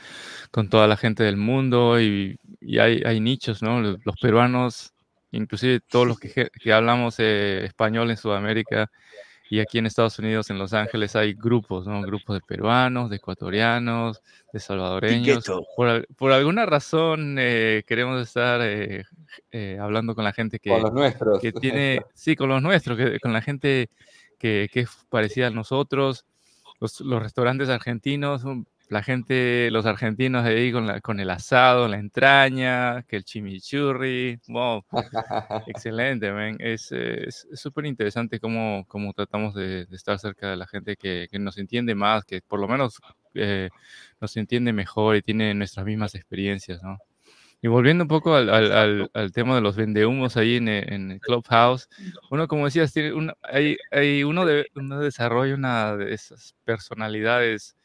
[0.50, 3.80] con toda la gente del mundo y, y hay, hay nichos, ¿no?
[3.80, 4.92] Los, los peruanos,
[5.32, 8.90] inclusive todos los que, que hablamos eh, español en Sudamérica
[9.52, 12.00] y aquí en Estados Unidos, en Los Ángeles, hay grupos, ¿no?
[12.02, 15.44] Grupos de peruanos, de ecuatorianos, de salvadoreños.
[15.76, 19.06] Por, por alguna razón eh, queremos estar eh,
[19.50, 21.40] eh, hablando con la gente que Con los nuestros.
[21.40, 23.90] que tiene, sí, con los nuestros, que, con la gente
[24.38, 26.26] que, que es parecida a nosotros,
[26.78, 28.44] los, los restaurantes argentinos,
[28.90, 34.40] la gente, los argentinos ahí con, la- con el asado, la entraña, que el chimichurri,
[34.48, 34.84] wow,
[35.66, 36.56] excelente, man.
[36.60, 36.92] Es
[37.54, 41.58] súper interesante cómo, cómo tratamos de, de estar cerca de la gente que, que nos
[41.58, 43.00] entiende más, que por lo menos
[43.34, 43.70] eh,
[44.20, 46.98] nos entiende mejor y tiene nuestras mismas experiencias, ¿no?
[47.62, 51.12] Y volviendo un poco al, al- al- al tema de los vendehumos ahí en, en
[51.12, 51.88] el Clubhouse,
[52.30, 57.76] uno, como decías, tiene una, hay, hay uno, de, uno desarrolla una de esas personalidades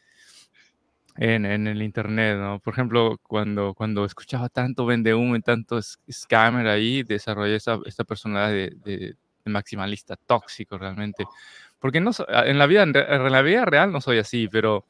[1.17, 2.59] en, en el Internet, ¿no?
[2.59, 8.49] Por ejemplo, cuando, cuando escuchaba tanto vendehumo y tanto scammer ahí, desarrollé esa, esta personalidad
[8.49, 11.23] de, de- de maximalista tóxico realmente.
[11.79, 14.85] Porque no, en, la vida, en la vida real no soy así, pero,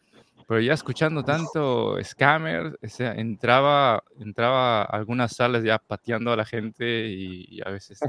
[0.48, 6.38] pero ya escuchando tanto scammer, o sea, entraba, entraba a algunas salas ya pateando a
[6.38, 8.00] la gente y, y a veces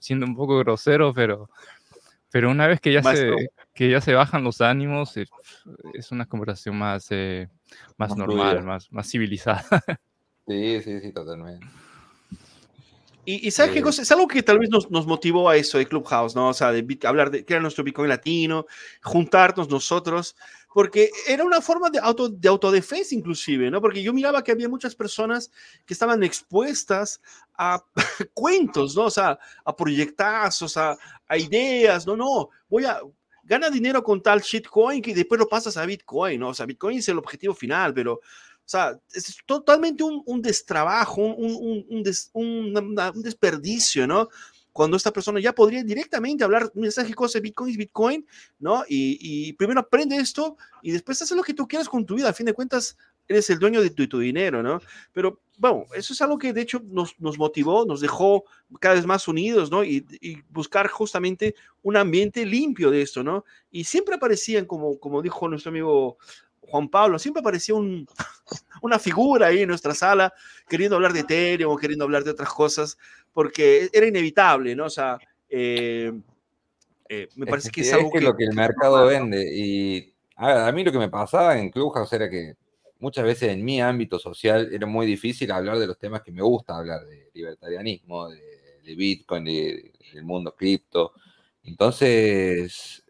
[0.00, 1.48] siendo un poco grosero, pero,
[2.34, 3.38] pero una vez que ya, Maestro.
[3.38, 7.48] se, que ya se bajan los ánimos, es una conversación más, eh,
[7.96, 8.66] más, Más normal, fluida.
[8.66, 9.64] más, más civilizada.
[10.48, 11.64] Sí, sí, sí, totalmente.
[13.24, 14.02] Y, y ¿sabes qué Eh, cosa?
[14.02, 16.48] Es algo que tal vez nos, nos motivó a eso de Clubhouse, ¿no?
[16.48, 18.66] O sea, de hablar de que era nuestro Bitcoin latino,
[19.04, 20.34] juntarnos nosotros,
[20.74, 23.80] porque era una forma de, auto, de autodefensa inclusive, ¿no?
[23.80, 25.52] Porque yo miraba que había muchas personas
[25.86, 27.20] que estaban expuestas
[27.56, 27.80] a
[28.34, 29.04] cuentos, ¿no?
[29.04, 33.00] O sea, a proyectazos, a, a ideas, no, no, voy a...
[33.46, 36.48] Gana dinero con tal shitcoin que después lo pasas a Bitcoin, ¿no?
[36.48, 41.20] O sea, Bitcoin es el objetivo final, pero o sea, es totalmente un, un destrabajo,
[41.20, 44.30] un, un, des, un, desperdicio, ¿no?
[44.74, 47.38] Cuando esta persona ya podría directamente hablar, mira, ¿sabes qué cosa?
[47.38, 48.26] Bitcoin es Bitcoin,
[48.58, 48.82] ¿no?
[48.88, 52.30] Y, y, primero aprende esto y después hace lo que tú quieras con tu vida.
[52.30, 54.80] A fin de cuentas, eres el dueño de tu, tu dinero, ¿no?
[55.12, 58.42] Pero, bueno, eso es algo que de hecho nos, nos motivó, nos dejó
[58.80, 59.84] cada vez más unidos, ¿no?
[59.84, 63.44] Y, y, buscar justamente un ambiente limpio de esto, ¿no?
[63.70, 66.18] Y siempre aparecían, como, como dijo nuestro amigo
[66.68, 68.06] Juan Pablo, siempre aparecía un,
[68.82, 70.32] una figura ahí en nuestra sala
[70.68, 72.98] queriendo hablar de Ethereum o queriendo hablar de otras cosas,
[73.32, 74.86] porque era inevitable, ¿no?
[74.86, 76.12] O sea, eh,
[77.08, 79.44] eh, me parece es que es, es algo que, que, lo que el mercado vende.
[79.54, 82.54] Y a, ver, a, mí lo que me pasaba en Clubhouse era que
[82.98, 86.42] muchas veces en mi ámbito social era muy difícil hablar de los temas que me
[86.42, 88.40] gusta hablar, de libertarianismo, de,
[88.82, 91.12] de Bitcoin, de, del mundo cripto.
[91.62, 93.04] Entonces,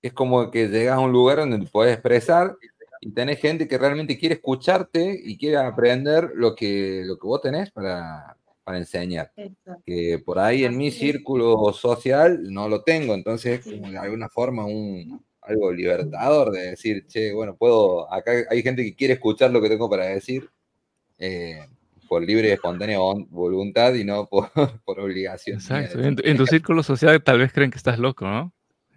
[0.00, 2.56] es como que llegas a un lugar donde te puedes expresar
[3.04, 7.42] y tenés gente que realmente quiere escucharte y quiere aprender lo que, lo que vos
[7.42, 9.32] tenés para, para enseñar.
[9.34, 9.82] Exacto.
[9.84, 14.28] Que por ahí en mi círculo social no lo tengo, entonces es como de alguna
[14.28, 19.50] forma un, algo libertador de decir, che, bueno, puedo, acá hay gente que quiere escuchar
[19.50, 20.48] lo que tengo para decir
[21.18, 21.58] eh,
[22.08, 22.98] por libre y espontánea
[23.30, 24.48] voluntad y no por,
[24.84, 25.56] por obligación.
[25.56, 28.54] Exacto, en tu, en tu círculo social tal vez creen que estás loco, ¿no?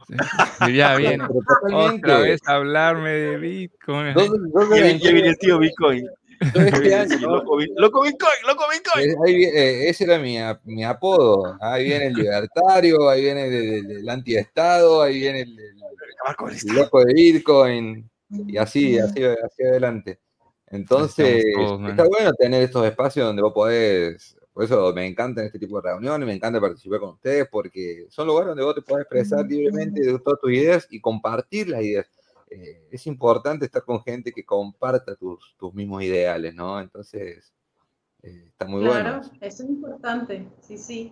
[0.08, 0.74] Sí.
[0.74, 1.24] Ya viene
[1.74, 4.13] otra vez a hablarme de Bitcoin.
[4.13, 6.08] ¿Dónde, dónde ya, viene el tío Bitcoin.
[6.39, 9.15] Este año, loco, loco, Bitcoin, loco Bitcoin.
[9.26, 11.58] Ahí, eh, ese era mi, mi, apodo.
[11.62, 17.04] Ahí viene el libertario, ahí viene el, el, el antiestado, ahí viene el, el, loco
[17.04, 18.10] de Bitcoin.
[18.48, 20.20] Y así, así, así adelante.
[20.68, 25.60] Entonces, todos, está bueno tener estos espacios donde vos podés por eso me encantan este
[25.60, 29.02] tipo de reuniones, me encanta participar con ustedes, porque son lugares donde vos te podés
[29.02, 32.08] expresar libremente de todas tus ideas y compartir las ideas.
[32.50, 36.80] Eh, es importante estar con gente que comparta tus, tus mismos ideales, ¿no?
[36.80, 37.54] Entonces,
[38.24, 39.20] eh, está muy claro, bueno.
[39.20, 41.12] Claro, eso es importante, sí, sí.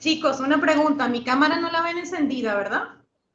[0.00, 2.88] Chicos, una pregunta, mi cámara no la ven encendida, ¿verdad?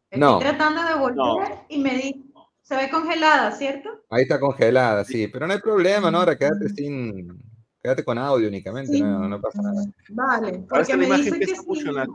[0.09, 0.39] Estoy no.
[0.39, 1.65] tratando de volver no.
[1.69, 2.29] y me di...
[2.61, 3.89] se ve congelada, ¿cierto?
[4.09, 6.17] Ahí está congelada, sí, pero no hay problema, ¿no?
[6.17, 7.41] Ahora quédate sin,
[7.81, 9.01] Quédate con audio únicamente, sí.
[9.01, 9.85] no, no, pasa nada.
[10.09, 11.55] Vale, porque me dicen que sí.
[11.85, 12.07] en la.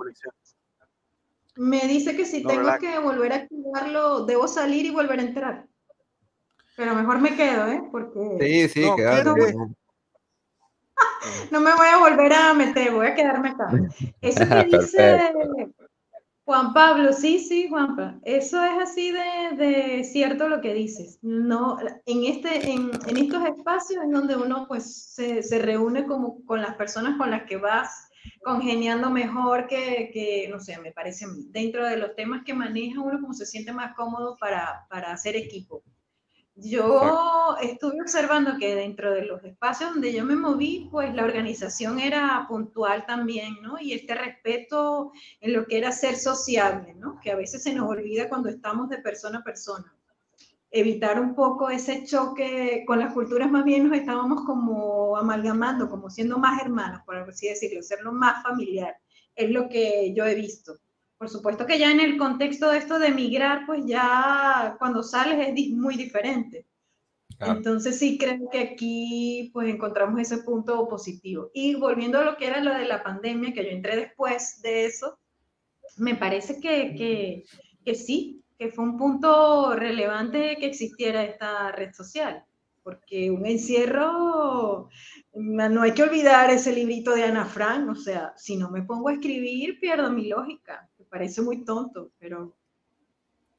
[1.57, 2.81] Me dice que si No, tengo relax.
[2.81, 5.67] que volver a activarlo, debo salir y volver a entrar.
[6.77, 7.83] Pero mejor me quedo, ¿eh?
[7.93, 9.55] Porque Sí, sí, No, quedate, quédate.
[9.55, 9.75] no.
[11.53, 13.69] no me voy a volver a meter, voy a quedarme acá.
[14.21, 15.33] Eso que dice
[16.47, 21.19] Juan Pablo, sí, sí, Juanpa, eso es así de, de cierto lo que dices.
[21.23, 26.45] No, en, este, en, en estos espacios en donde uno pues se, se reúne como
[26.45, 28.09] con las personas con las que vas
[28.43, 33.21] congeniando mejor que, que, no sé, me parece dentro de los temas que maneja uno
[33.21, 35.83] como se siente más cómodo para, para hacer equipo.
[36.57, 41.99] Yo estuve observando que dentro de los espacios donde yo me moví, pues la organización
[41.99, 43.81] era puntual también, ¿no?
[43.81, 47.19] Y este respeto en lo que era ser sociable, ¿no?
[47.21, 49.97] Que a veces se nos olvida cuando estamos de persona a persona.
[50.71, 56.09] Evitar un poco ese choque con las culturas, más bien nos estábamos como amalgamando, como
[56.09, 58.97] siendo más hermanos, por así decirlo, serlo más familiar.
[59.35, 60.79] Es lo que yo he visto.
[61.25, 65.55] Por supuesto que ya en el contexto de esto de migrar, pues ya cuando sales
[65.57, 66.67] es muy diferente.
[67.39, 67.55] Claro.
[67.55, 71.51] Entonces sí creo que aquí pues encontramos ese punto positivo.
[71.55, 74.85] Y volviendo a lo que era lo de la pandemia, que yo entré después de
[74.85, 75.19] eso,
[75.97, 77.45] me parece que, que,
[77.83, 82.45] que sí, que fue un punto relevante que existiera esta red social,
[82.83, 84.91] porque un encierro,
[85.33, 89.09] no hay que olvidar ese librito de Ana Frank, o sea, si no me pongo
[89.09, 92.57] a escribir pierdo mi lógica, parece muy tonto, pero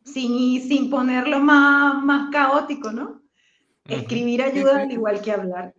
[0.03, 3.21] sin, sin ponerlo más, más caótico, ¿no?
[3.86, 5.73] Escribir ayuda al igual que hablar.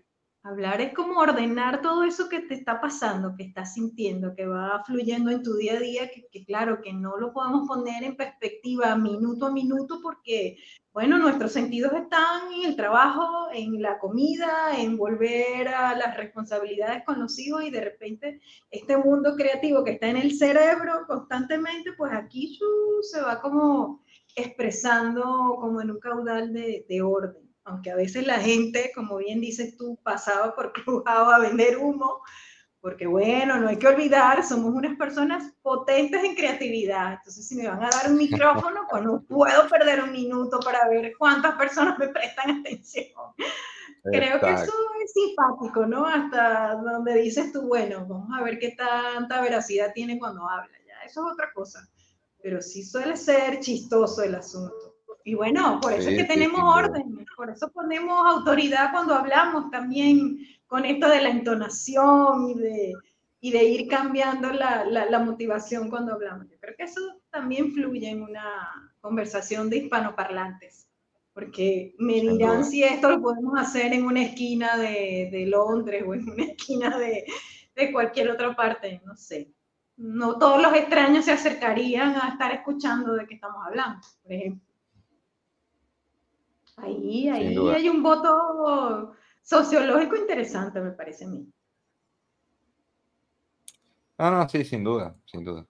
[0.47, 4.81] Hablar es como ordenar todo eso que te está pasando, que estás sintiendo, que va
[4.87, 8.95] fluyendo en tu día a día, que, claro, que no lo podemos poner en perspectiva
[8.95, 10.57] minuto a minuto porque,
[10.93, 17.03] bueno, nuestros sentidos están en el trabajo, en la comida, en volver a las responsabilidades
[17.05, 21.91] con los hijos y de repente este mundo creativo que está en el cerebro constantemente,
[21.99, 22.57] pues aquí
[23.03, 24.05] se va como
[24.37, 25.25] expresando
[25.59, 29.99] como en un caudal de orden aunque a veces la gente, como bien dices tú,
[30.03, 32.23] pasaba por Clubhouse a vender humo,
[32.81, 37.67] porque bueno, no hay que olvidar, somos unas personas potentes en creatividad, entonces si me
[37.67, 41.99] van a dar un micrófono, pues no puedo perder un minuto para ver cuántas personas
[41.99, 43.09] me prestan atención.
[44.05, 44.73] Creo que eso
[45.05, 46.07] es simpático, ¿no?
[46.07, 51.05] Hasta donde dices tú, bueno, vamos a ver qué tanta veracidad tiene cuando habla, ya,
[51.05, 51.89] eso es otra cosa,
[52.41, 54.86] pero sí suele ser chistoso el asunto.
[55.27, 56.87] Y bueno, por eso Sí, es que sí, tenemos duda.
[56.87, 63.03] orden, por eso ponemos autoridad cuando hablamos también con esto de la entonación y de,
[63.41, 66.49] y de ir cambiando la, la, la motivación cuando hablamos.
[66.51, 70.89] Yo creo que eso también fluye en una conversación de hispanoparlantes,
[71.33, 76.15] porque me dirán si esto lo podemos hacer en una esquina de, de Londres o
[76.15, 77.25] en una esquina de,
[77.75, 79.53] de cualquier otra parte, no sé.
[79.97, 84.66] No todos los extraños se acercarían a estar escuchando de qué estamos hablando, por ejemplo.
[86.77, 91.49] Ahí, ahí hay un voto sociológico interesante, me parece a mí.
[94.19, 95.67] No, no, sí, sin duda, sin duda.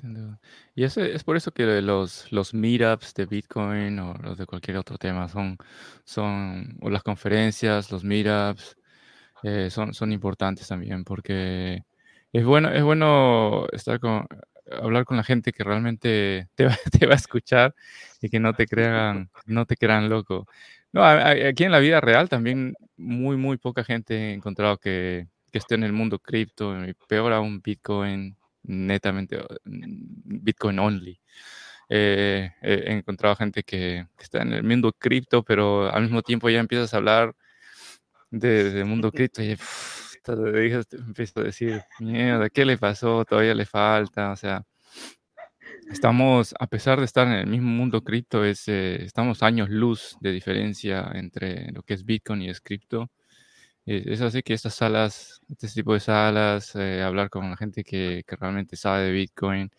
[0.00, 0.40] Sin duda.
[0.74, 4.76] Y eso es por eso que los, los meetups de Bitcoin o los de cualquier
[4.76, 5.56] otro tema son,
[6.04, 8.76] son o las conferencias, los meetups,
[9.42, 11.84] eh, son, son importantes también porque
[12.32, 14.26] es bueno, es bueno estar con,
[14.70, 17.74] hablar con la gente que realmente te va, a escuchar
[18.20, 20.46] y que no te crean, no te crean loco.
[20.92, 25.58] No, aquí en la vida real también muy, muy poca gente he encontrado que, que
[25.58, 26.74] esté en el mundo cripto,
[27.08, 31.20] peor aún Bitcoin, netamente mm, Bitcoin only.
[31.88, 36.48] Eh, he he encontrado gente que, está en el mundo cripto, pero al mismo tiempo
[36.50, 37.34] ya empiezas a hablar
[38.30, 39.56] de- del mundo cripto y
[40.34, 43.24] te dejas- te empiezo a decir, mierda, ¿qué le pasó?
[43.24, 44.64] Todavía le falta, o sea,
[45.90, 50.16] estamos, a pesar de estar en el mismo mundo cripto, es, eh, estamos años luz
[50.20, 53.10] de diferencia entre lo que es Bitcoin y es cripto.
[53.86, 58.22] Es así que estas salas, este tipo de salas, eh, hablar con la gente que,
[58.26, 59.70] que realmente sabe de Bitcoin,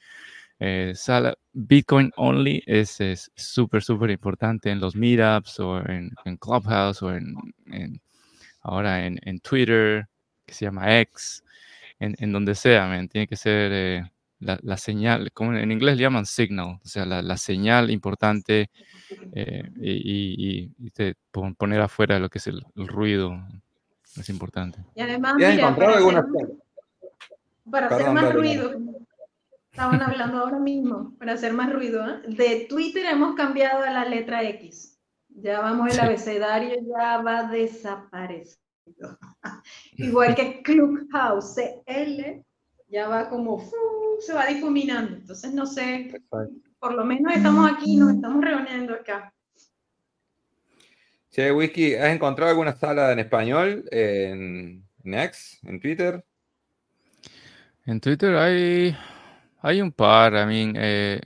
[0.60, 3.00] eh, sala, Bitcoin only es
[3.36, 7.36] súper, súper importante en los meetups o en, en Clubhouse o en,
[7.68, 8.02] en-
[8.62, 10.08] ahora en, en Twitter,
[10.48, 11.44] que se llama X,
[12.00, 15.98] en, en donde sea, man, tiene que ser eh, la, la señal, como en inglés
[15.98, 18.70] le llaman signal, o sea, la, la señal importante
[19.34, 21.16] eh, y, y- te
[21.58, 23.38] poner afuera lo que es el, el ruido
[24.18, 24.80] es importante.
[24.96, 26.58] Y además, ¿Ya has mira, encontrado para alguna hacer,
[27.70, 28.72] para hacer Perdón, más dale, ruido,
[29.72, 32.22] estaban hablando ahora mismo, para hacer más ruido, ¿eh?
[32.28, 34.98] de Twitter hemos cambiado a la letra X.
[35.30, 36.00] Ya vamos, el Sí.
[36.00, 38.67] abecedario ya va desapareciendo.
[39.98, 42.44] Igual que Clubhouse, CL,
[42.90, 43.60] ya va como
[44.20, 45.16] se va difuminando.
[45.18, 46.12] Entonces, no sé,
[46.80, 49.34] por lo menos estamos aquí, nos estamos reuniendo acá.
[51.32, 56.26] Che, Whisky, ¿has encontrado alguna sala en español en Next, en Twitter?
[57.86, 58.98] En Twitter hay,
[59.62, 60.34] hay un par.
[60.34, 61.22] I mean, eh,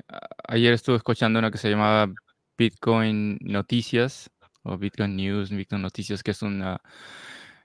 [0.48, 2.14] ayer estuve escuchando una que se llamaba
[2.58, 4.30] Bitcoin Noticias
[4.64, 6.80] o Bitcoin News, Bitcoin Noticias, que es una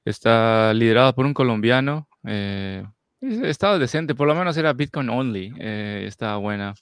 [0.06, 2.08] está liderada por un colombiano.
[2.24, 2.84] Eh,
[3.20, 5.52] estaba decente, por lo menos era Bitcoin only.
[5.58, 6.74] Eh, estaba buena.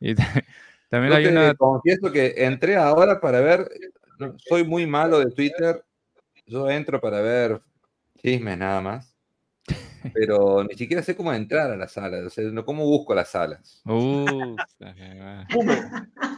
[0.00, 0.14] Y
[0.90, 1.54] también Yo hay te una.
[1.54, 3.68] confieso que entré ahora para ver,
[4.18, 5.82] no, soy muy malo de Twitter,
[6.46, 7.60] yo entro para ver
[8.20, 9.16] chismes nada más,
[10.12, 13.30] pero ni siquiera sé cómo entrar a las salas, o sea, no cómo busco las
[13.30, 13.80] salas.
[13.86, 14.56] Uh,
[15.52, 15.84] Boomer.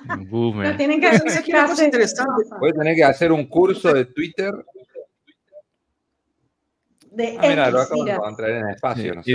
[0.06, 0.76] No, boomer.
[0.76, 2.44] tienen que hacer Aquí una cosa interesante.
[2.60, 4.52] Voy a tener que hacer un curso de Twitter.
[7.16, 9.32] De Ah, mira, lo acabo encontrar en el espacio, ¿no es Sí,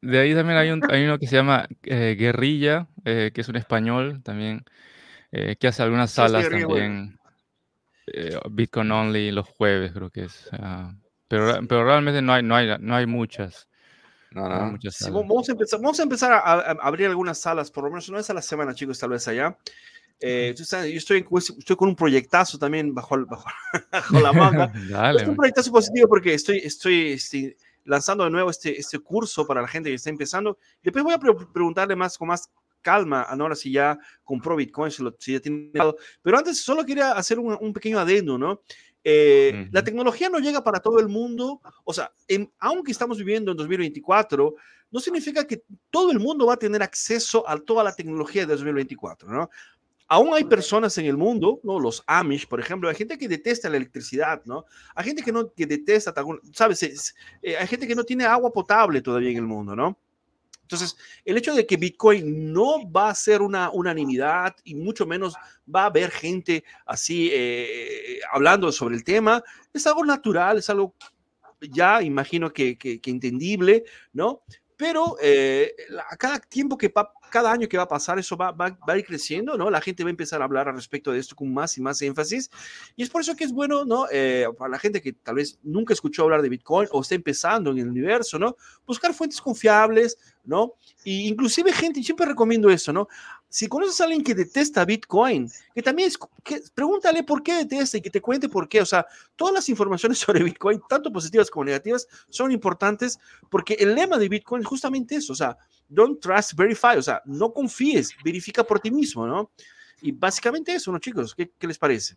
[0.00, 3.40] y de- ahí también hay, un, hay uno que se llama eh, Guerrilla, eh, que
[3.40, 4.64] es un español también,
[5.32, 7.18] eh, que hace algunas salas también,
[8.06, 10.48] eh, Bitcoin Only los jueves creo que es.
[10.52, 10.94] ah,
[11.28, 13.68] pero, pero realmente no hay, no hay, no hay muchas.
[14.30, 14.70] No, no hay no.
[14.72, 17.90] muchas Sí, vamos a empezar, vamos a, empezar a- a abrir algunas salas, por lo
[17.90, 19.56] menos una vez a la semana, chicos, tal vez allá.
[20.20, 21.26] Eh, yo estoy,
[21.58, 23.44] estoy con un proyectazo también bajo, bajo,
[23.92, 24.72] bajo la manga.
[24.88, 29.46] Dale, es un proyectazo positivo porque estoy, estoy este, lanzando de nuevo este, este curso
[29.46, 30.58] para la gente que está empezando.
[30.82, 32.48] Después voy a pre- preguntarle más con más
[32.80, 35.70] calma a Nora si ya compró Bitcoin, si, lo- si ya tiene.
[36.22, 38.60] Pero antes solo quería hacer un, un pequeño adendo, ¿no?
[39.02, 39.84] Eh, La Ujú.
[39.84, 44.54] tecnología no llega para todo el mundo, o sea, en- aunque estamos viviendo en 2024,
[44.90, 48.52] no significa que todo el mundo va a tener acceso a toda la tecnología de
[48.54, 49.50] 2024, ¿no?
[50.08, 51.80] Aún hay personas en el mundo, ¿no?
[51.80, 54.66] Los Amish, por ejemplo, hay gente que detesta la electricidad, ¿no?
[54.94, 56.12] Hay gente que no que detesta,
[56.52, 56.82] ¿sabes?
[56.82, 59.98] Es- eh, hay gente que no tiene agua potable todavía en el mundo, ¿no?
[60.62, 65.34] Entonces, el hecho de que Bitcoin no va a ser una unanimidad y mucho menos
[65.72, 69.42] va a haber gente así eh, hablando sobre el tema,
[69.74, 70.94] es algo natural, es algo
[71.60, 74.42] ya imagino que, que- que entendible, ¿no?
[74.76, 76.90] Pero eh, la- cada tiempo que
[77.34, 79.68] cada año que va a pasar, eso va, va- va a ir creciendo, ¿no?
[79.68, 82.00] La gente va a empezar a hablar al respecto de esto con más y más
[82.00, 82.48] énfasis.
[82.94, 84.06] Y es por eso que es bueno, ¿no?
[84.12, 87.72] Eh, para la gente que tal vez nunca escuchó hablar de Bitcoin o está empezando
[87.72, 88.56] en el universo, ¿no?
[88.86, 90.74] Buscar fuentes confiables, ¿no?
[91.02, 93.08] Y inclusive gente, siempre recomiendo eso, ¿no?
[93.54, 97.98] Si conoces a alguien que detesta Bitcoin, que también es, que, pregúntale por qué detesta
[97.98, 98.80] y que te cuente por qué.
[98.80, 103.16] O sea, todas las informaciones sobre Bitcoin, tanto positivas como negativas, son importantes
[103.48, 105.56] porque el lema de Bitcoin es justamente eso, o sea,
[105.88, 109.52] don't trust, verify, o sea, no confíes, verifica por ti mismo, ¿no?
[110.02, 111.32] Y básicamente eso, ¿no, chicos?
[111.32, 112.16] ¿Qué, qué les parece?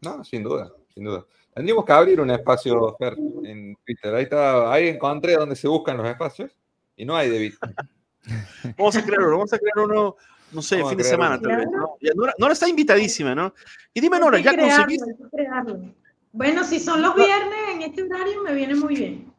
[0.00, 1.24] No, sin duda, sin duda.
[1.54, 4.12] Tendríamos que abrir un espacio, Fer, en Twitter.
[4.12, 6.50] Ahí, está, ahí encontré donde se buscan los espacios
[6.96, 7.74] y no hay de Bitcoin.
[8.76, 10.16] Vamos a crear uno, vamos a crear uno,
[10.56, 11.96] no sé, Vamos fin de semana tal vez, ¿no?
[12.14, 13.54] Nora, Nora está invitadísima, ¿no?
[13.92, 15.92] Y dime, Nora, ¿ya crearlo, conseguiste?
[16.32, 19.32] Bueno, si son los viernes en este horario, me viene muy bien.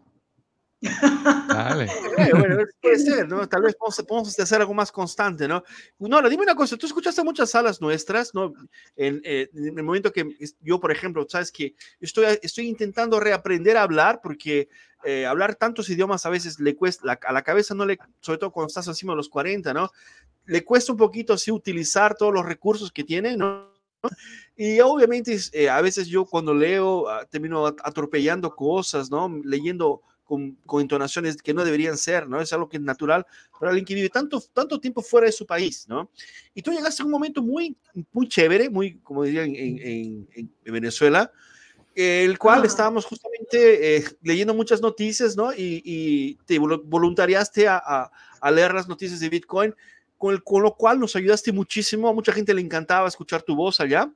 [0.79, 1.87] Dale.
[2.37, 3.47] Bueno, puede ser, ¿no?
[3.47, 5.63] Tal vez podemos, podemos hacer algo más constante, ¿no?
[5.99, 8.53] Nora, dime una cosa, tú escuchaste muchas salas nuestras, ¿no?
[8.95, 10.27] En, eh, en el momento que
[10.61, 14.69] yo, por ejemplo, sabes que estoy, estoy intentando reaprender a hablar porque
[15.03, 18.39] eh, hablar tantos idiomas a veces le cuesta, la- a la cabeza no le, sobre
[18.39, 19.91] todo cuando estás encima de los 40, ¿no?
[20.47, 23.71] Le cuesta un poquito así utilizar todos los recursos que tiene, ¿no?
[24.55, 29.29] Y obviamente eh, a veces yo cuando leo ah, termino at- atropellando cosas, ¿no?
[29.43, 32.41] Leyendo con, con entonaciones que no deberían ser, ¿no?
[32.41, 33.25] Es algo que es natural
[33.59, 36.09] para alguien que vive tanto, tanto tiempo fuera de su país, ¿no?
[36.53, 37.75] Y tú llegaste a un momento muy,
[38.11, 40.27] muy chévere, muy, como dirían en, en-
[40.65, 41.31] en Venezuela,
[41.95, 45.51] el cual estábamos justamente eh, leyendo muchas noticias, ¿no?
[45.53, 49.73] Y, y te volu- voluntariaste a, a- a leer las noticias de Bitcoin,
[50.17, 53.55] con, el- con lo cual nos ayudaste muchísimo, a mucha gente le encantaba escuchar tu
[53.55, 54.11] voz allá.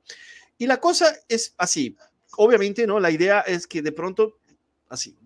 [0.58, 1.96] Y la cosa es así,
[2.36, 3.00] obviamente, ¿no?
[3.00, 4.38] La idea es que de pronto,
[4.88, 5.16] así,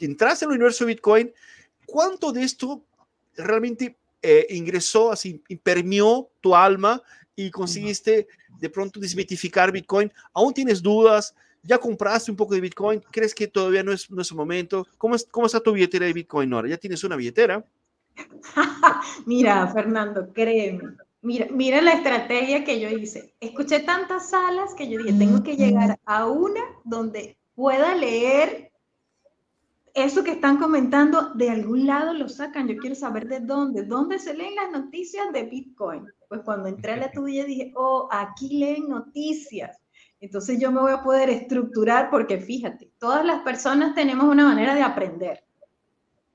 [0.00, 1.32] entraste en el universo de Bitcoin,
[1.86, 2.84] ¿cuánto de esto
[3.36, 7.02] realmente eh, ingresó, así, impermió tu alma
[7.34, 8.28] y conseguiste
[8.60, 10.12] de pronto desmitificar Bitcoin?
[10.32, 11.34] ¿Aún tienes dudas?
[11.64, 13.00] ¿Ya compraste un poco de Bitcoin?
[13.10, 14.86] ¿Crees que todavía no es, el momento?
[14.98, 16.68] ¿Cómo, es, ¿Cómo está tu billetera de Bitcoin ahora?
[16.68, 17.64] ¿Ya tienes una billetera?
[19.26, 20.96] Mira, Fernando, créeme.
[21.22, 23.34] Mira, mira la estrategia que yo hice.
[23.38, 28.72] Escuché tantas salas que yo dije, tengo que llegar a una donde pueda leer
[29.94, 32.66] eso que están comentando, de algún lado lo sacan.
[32.66, 36.06] Yo quiero saber de dónde, dónde se leen las noticias de Bitcoin.
[36.28, 39.78] Pues cuando entré a la tuya dije, oh, aquí leen noticias.
[40.20, 44.74] Entonces yo me voy a poder estructurar porque fíjate, todas las personas tenemos una manera
[44.74, 45.44] de aprender.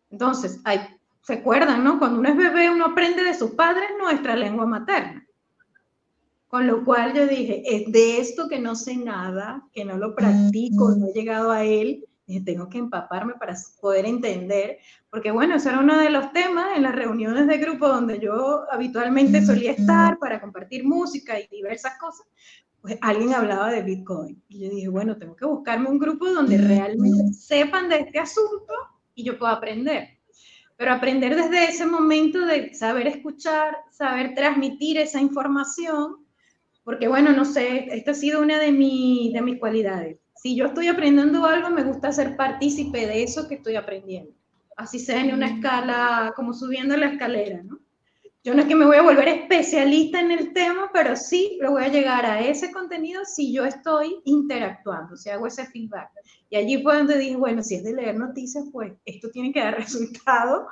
[0.09, 0.79] Entonces, hay
[1.27, 1.99] se acuerdan, ¿no?
[1.99, 5.27] Cuando uno es bebé, uno aprende de sus padres nuestra lengua materna.
[6.47, 10.15] Con lo cual yo dije, es de esto que no sé nada, que no lo
[10.15, 12.05] practico, no he llegado a él,
[12.45, 14.77] tengo que empaparme para poder entender,
[15.09, 18.63] porque bueno, ese era uno de los temas en las reuniones de grupo donde yo
[18.71, 22.25] habitualmente solía estar para compartir música y diversas cosas,
[22.79, 24.41] pues alguien hablaba de Bitcoin.
[24.47, 28.73] Y yo dije, bueno, tengo que buscarme un grupo donde realmente sepan de este asunto
[29.13, 30.16] y yo pueda aprender.
[30.77, 36.25] Pero aprender desde ese momento de saber escuchar, saber transmitir esa información,
[36.83, 40.87] porque bueno, no sé, esta ha sido una de, de mis cualidades si yo estoy
[40.87, 44.31] aprendiendo algo, me gusta ser partícipe de eso que estoy aprendiendo.
[44.75, 47.79] Así sea en una escala, como subiendo la escalera, ¿no?
[48.47, 51.71] Yo no es que me voy a volver especialista en el tema, pero sí lo
[51.71, 56.09] voy a llegar a ese contenido si yo estoy interactuando, si hago ese feedback.
[56.49, 59.59] Y allí fue donde dije, bueno, si es de leer noticias, pues esto tiene que
[59.59, 60.69] dar resultado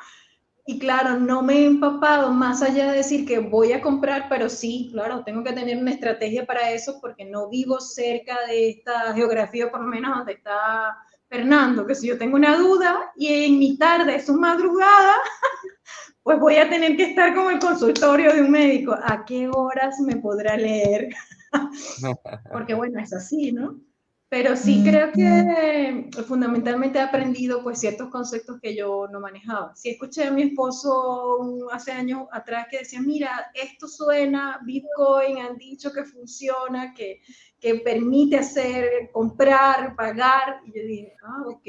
[0.66, 4.48] y claro, no me he empapado más allá de decir que voy a comprar, pero
[4.48, 9.14] sí, claro, tengo que tener una estrategia para eso porque no vivo cerca de esta
[9.14, 10.98] geografía, por lo menos donde está
[11.28, 15.16] Fernando, que si yo tengo una duda y en mi tarde es su madrugada,
[16.26, 18.96] pues voy a tener que estar como el consultorio de un médico.
[19.00, 21.10] ¿A qué horas me podrá leer?
[22.52, 23.80] porque bueno, es así, ¿no?
[24.28, 29.76] Pero sí creo que fundamentalmente he aprendido pues ciertos conceptos que yo no manejaba.
[29.76, 35.58] Sí escuché a mi esposo hace años atrás que decía, mira, esto suena, Bitcoin han
[35.58, 37.22] dicho que funciona, que,
[37.60, 40.62] que permite hacer, comprar, pagar.
[40.66, 41.68] Y yo dije, ah, ok.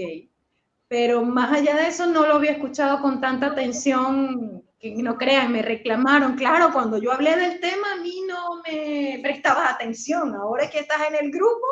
[0.88, 5.52] Pero más allá de eso no lo había escuchado con tanta atención que no crean,
[5.52, 6.36] me reclamaron.
[6.36, 10.34] Claro, cuando yo hablé del tema a mí no me prestabas atención.
[10.34, 11.66] Ahora que estás en el grupo,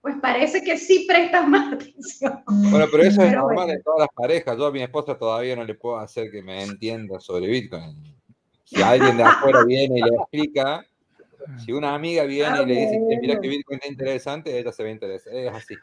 [0.00, 2.42] pues parece que sí prestas más atención.
[2.46, 4.56] Bueno, pero eso es normal en todas las parejas.
[4.56, 8.16] Yo a mi esposa todavía no le puedo hacer que me entienda sobre Bitcoin.
[8.64, 10.84] Si alguien de afuera viene y le explica,
[11.64, 14.90] si una amiga viene y le dice, mira que Bitcoin es interesante, ella se ve
[14.92, 15.36] interesada.
[15.36, 15.74] Es así.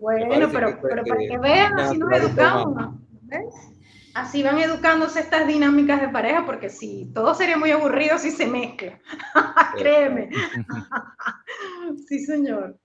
[0.00, 2.94] Bueno, pero, pero para que vean, así nos educamos.
[3.22, 3.54] ¿ves?
[4.14, 8.46] Así van educándose estas dinámicas de pareja, porque si todo sería muy aburrido si se
[8.46, 9.00] mezcla.
[9.78, 10.30] Créeme.
[12.08, 12.78] sí, señor.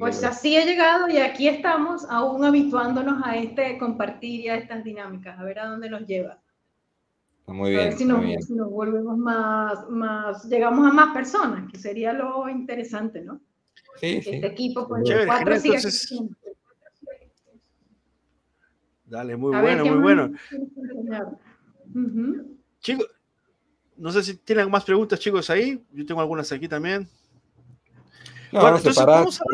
[0.00, 4.82] Pues así he llegado y aquí estamos aún habituándonos a este compartir y a estas
[4.82, 6.40] dinámicas, a ver a dónde nos lleva.
[7.46, 7.82] Muy bien.
[7.82, 13.22] A ver si nos, volvemos más, más, llegamos a más personas, que sería lo interesante,
[13.22, 13.40] ¿no?
[14.00, 14.30] Sí, sí.
[14.34, 15.54] Este equipo, pues, cuatro
[19.04, 20.32] Dale, muy bueno, muy bueno.
[22.80, 23.08] Chicos,
[23.96, 25.82] no sé si tienen más preguntas, chicos, ahí.
[25.92, 27.08] Yo tengo algunas aquí también.
[28.52, 29.44] No, bueno, entonces, vamos a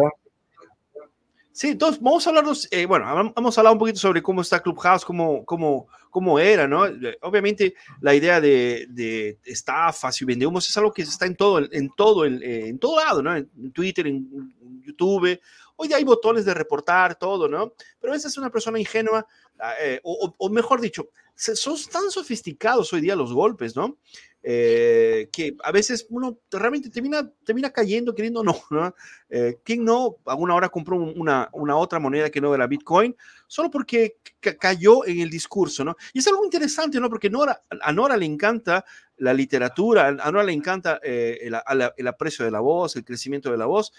[1.57, 4.61] Sí, entonces vamos a hablar, eh, bueno, vamos a hablar un poquito sobre cómo está
[4.61, 6.85] Clubhouse, cómo, cómo, cómo era, ¿no?
[6.85, 11.61] Eh, obviamente la idea de, de estafas y vendehumos es algo que está en todo,
[11.71, 13.37] en todo, en, eh, en todo lado, ¿no?
[13.37, 15.39] En Twitter, en YouTube.
[15.77, 17.73] Hoy hay botones de reportar, todo, ¿no?
[18.01, 19.25] Pero a veces es una persona ingenua,
[19.61, 23.99] ah, o, o, mejor dicho, son tan sofisticados hoy día los golpes, ¿no?
[24.47, 28.95] Eh, que a veces uno realmente termina, termina cayendo queriendo no, ¿no?
[29.31, 33.17] Eh, ¿Quién no alguna hora compró una, una otra moneda que no era Bitcoin?
[33.47, 34.19] Solo porque
[34.61, 35.97] cayó en el discurso, ¿no?
[36.13, 37.09] Y es algo interesante, ¿no?
[37.09, 38.85] Porque Nora, a Nora le encanta
[39.17, 41.57] la literatura, a Nora le encanta eh, el,
[41.97, 43.95] el, aprecio de la voz, el crecimiento de la voz.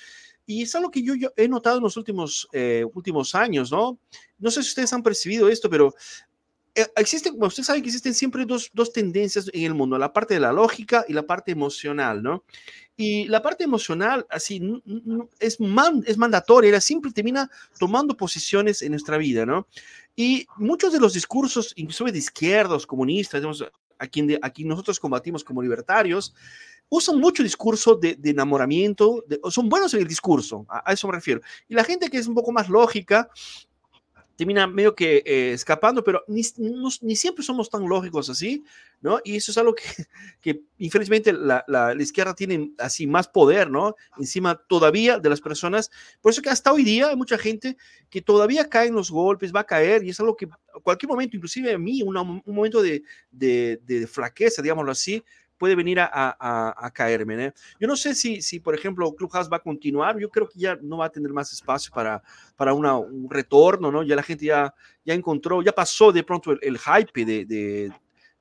[0.46, 2.48] Y es algo que yo, yo he notado en los últimos,
[2.93, 3.98] últimos años, ¿no?
[4.38, 5.96] No sé si ustedes han percibido esto, pero
[6.76, 10.34] eh, existen, usted sabe que existen siempre dos, dos, tendencias en el mundo, la parte
[10.34, 12.43] de la lógica y la parte emocional, ¿no?
[12.97, 14.61] Y la parte emocional, así,
[15.39, 17.49] es, man, es mandatoria, ella siempre termina
[17.80, 19.67] tomando posiciones en nuestra vida, ¿no?
[20.17, 23.65] Y muchos de los discursos, incluso de izquierdos, comunistas, digamos,
[23.97, 26.34] a quien, aquí nosotros combatimos como libertarios,
[26.89, 31.13] usan mucho discurso de, de enamoramiento, son buenos en el discurso, a, a, eso me
[31.13, 31.39] refiero.
[31.69, 33.30] Y la gente que es un poco más lógica,
[34.36, 36.41] termina medio que eh, escapando, pero ni,
[37.01, 38.63] ni, siempre somos tan lógicos así,
[39.01, 39.19] ¿no?
[39.23, 39.83] Y eso es algo que,
[40.41, 43.95] que infelizmente la, la, izquierda tiene así más poder, ¿no?
[44.17, 45.89] Encima todavía de las personas.
[46.21, 47.77] Por eso que hasta hoy día hay mucha gente
[48.09, 50.47] que todavía cae en los golpes, va a caer, y es algo que
[50.83, 55.23] cualquier momento, inclusive a mí, una, un momento de, de, de flaqueza, digámoslo así,
[55.58, 57.53] puede venir a, caerme.
[57.80, 60.18] Yo no sé si, por ejemplo, Clubhouse va a continuar.
[60.20, 62.22] Yo creo que ya no va a tener más espacio para,
[62.56, 64.03] para un retorno, ¿no?
[64.03, 67.91] Ya la gente ya, ya encontró, ya pasó de pronto el, hype de, de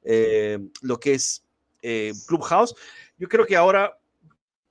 [0.03, 1.45] eh, lo que es
[1.83, 2.75] eh, Clubhouse.
[3.19, 3.97] Yo creo que ahora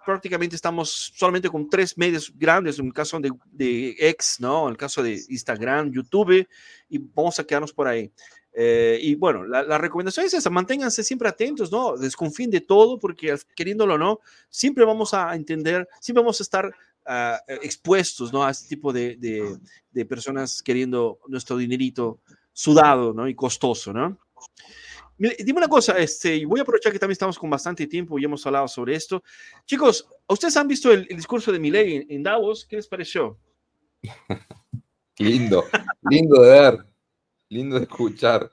[0.05, 4.65] prácticamente estamos solamente con tres medios grandes, en el caso de, de X, ¿no?
[4.65, 6.47] En el caso de Instagram, YouTube,
[6.89, 8.11] y vamos a quedarnos por ahí.
[8.55, 11.97] Eh, y bueno, la, la, recomendación es esa, manténganse siempre atentos, ¿no?
[11.97, 16.67] Desconfíen de todo porque queriéndolo o no, siempre vamos a entender, siempre vamos a estar
[16.67, 18.43] uh, expuestos, ¿no?
[18.43, 19.57] A este tipo de, de,
[19.91, 22.19] de, personas queriendo nuestro dinerito
[22.51, 23.27] sudado, ¿no?
[23.27, 24.19] Y costoso, ¿no?
[25.17, 28.45] Dime una cosa, este, voy a aprovechar que también estamos con bastante tiempo y hemos
[28.45, 29.23] hablado sobre esto.
[29.65, 32.65] Chicos, ¿ustedes han visto el, el discurso de Milei en, en Davos?
[32.65, 33.39] ¿Qué les pareció?
[35.17, 35.63] lindo,
[36.09, 36.92] lindo de ver.
[37.53, 38.51] Lindo de escuchar.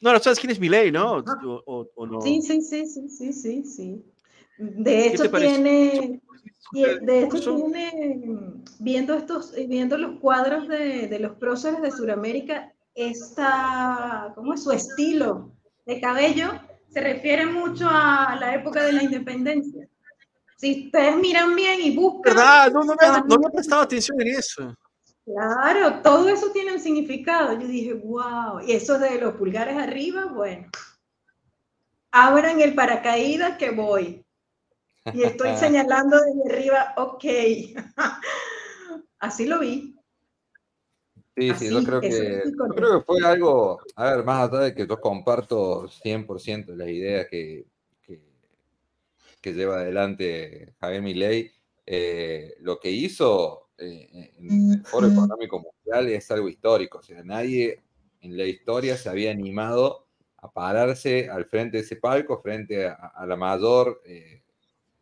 [0.00, 1.16] No, no sabes quién es Milei, ¿no?
[1.16, 2.20] O, o, o no?
[2.20, 4.04] Sí, sí, sí, sí, sí, sí, sí.
[4.58, 6.20] De hecho tiene,
[6.72, 14.32] de hecho tiene, viendo estos, viendo los cuadros de, de los próceres de Sudamérica, esta,
[14.36, 15.50] ¿cómo es su estilo
[15.84, 16.52] de cabello?
[16.90, 19.88] Se refiere mucho a la época de la independencia.
[20.56, 22.36] Si ustedes miran bien y buscan...
[22.36, 22.72] ¿Verdad?
[22.72, 24.76] No, no, no, no había prestado atención en eso.
[25.28, 27.52] Claro, todo eso tiene un significado.
[27.60, 30.68] Yo dije, wow, y eso de los pulgares arriba, bueno,
[32.10, 34.24] abran el paracaídas que voy.
[35.12, 37.24] Y estoy señalando desde arriba, ok.
[39.18, 39.94] Así lo vi.
[41.36, 44.74] Sí, sí, yo creo, que, yo creo que fue algo, a ver, más allá de
[44.74, 47.66] que yo comparto 100% las ideas que,
[48.02, 48.20] que,
[49.40, 51.52] que, lleva adelante Javier Milei,
[51.86, 56.98] eh, lo que hizo eh, en el Foro Económico Mundial es algo histórico.
[56.98, 57.82] O sea, nadie
[58.20, 60.06] en la historia se había animado
[60.36, 64.42] a pararse al frente de ese palco, frente a, a la mayor eh,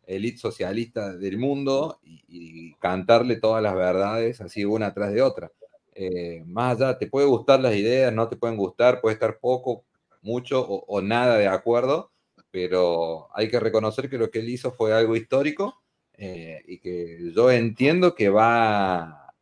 [0.05, 5.51] élite socialista del mundo y, y, cantarle todas las verdades así una tras de otra.
[5.93, 9.83] Eh, más allá, te puede gustar las ideas, no te pueden gustar, puede estar poco,
[10.21, 12.11] mucho o, o nada de acuerdo,
[12.51, 15.81] pero hay que reconocer que lo que él hizo fue algo histórico
[16.17, 19.33] eh, y que yo entiendo que va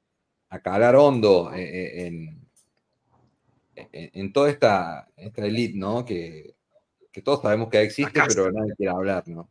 [0.50, 2.48] a calar hondo eh, en,
[3.76, 6.06] en, en toda esta, esta elite, ¿no?
[6.06, 6.56] Que,
[7.12, 9.50] que, todos sabemos que existe, Acá pero nadie quiere hablar, ¿no?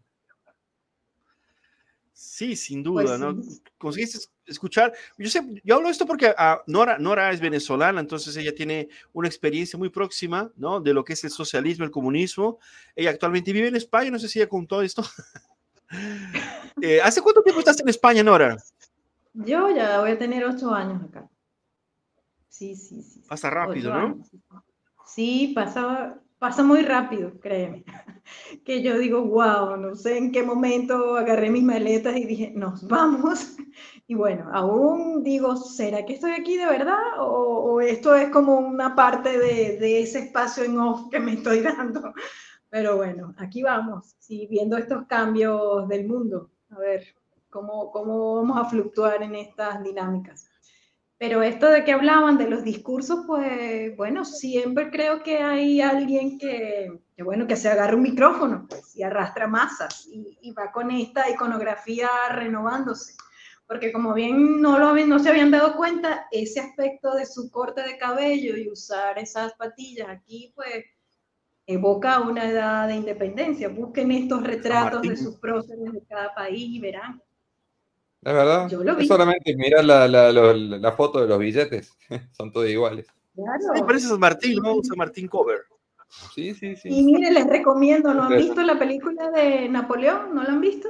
[2.12, 3.42] Sí, sin duda, pues, ¿no?
[3.42, 3.62] Sí.
[3.78, 4.92] Conseguiste escuchar.
[5.18, 9.28] Yo sé, yo hablo esto porque uh, Nora, Nora es venezolana, entonces ella tiene una
[9.28, 10.80] experiencia muy próxima, ¿no?
[10.80, 12.58] De lo que es el socialismo, el comunismo.
[12.94, 15.02] Ella actualmente vive en España, no sé si ella contó esto.
[16.80, 18.56] Eh, ¿Hace cuánto tiempo estás en España, Nora?
[19.32, 21.28] Yo ya voy a tener ocho años acá.
[22.48, 23.20] Sí, sí, sí.
[23.28, 24.06] Pasa rápido, ¿no?
[24.06, 24.30] Años.
[25.06, 27.84] Sí, pasa, pasa muy rápido, créeme.
[28.64, 32.86] Que yo digo, wow, no sé en qué momento agarré mis maletas y dije, nos
[32.88, 33.56] vamos.
[34.06, 37.18] Y bueno, aún digo, ¿será que estoy aquí de verdad?
[37.18, 41.32] ¿O, o esto es como una parte de, de ese espacio en off que me
[41.32, 42.12] estoy dando?
[42.68, 47.14] Pero bueno, aquí vamos, sí, viendo estos cambios del mundo, a ver
[47.50, 50.50] cómo, cómo vamos a fluctuar en estas dinámicas.
[51.16, 56.38] Pero esto de que hablaban de los discursos, pues bueno, siempre creo que hay alguien
[56.38, 60.90] que, bueno, que se agarra un micrófono pues, y arrastra masas y, y, va con
[60.90, 63.14] esta iconografía renovándose.
[63.66, 67.82] Porque como bien no, lo, no se habían dado cuenta, ese aspecto de su corte
[67.82, 70.84] de cabello y usar esas patillas aquí, pues
[71.66, 73.68] evoca una edad de independencia.
[73.68, 77.22] Busquen estos retratos de sus próceres de cada país y verán.
[78.22, 78.68] Es verdad.
[78.68, 79.02] Yo lo vi.
[79.02, 81.96] Es solamente mirar la, la, la, la, foto de los billetes.
[82.32, 83.06] Son todos iguales.
[83.34, 83.74] Claro.
[83.74, 84.82] Sí, parece San Martín, ¿no?
[84.82, 85.62] San Martín Cover.
[86.34, 86.88] Sí, sí, sí.
[86.90, 90.34] Y mire, les recomiendo, ¿no han visto la película de Napoleón?
[90.34, 90.88] ¿No la han visto?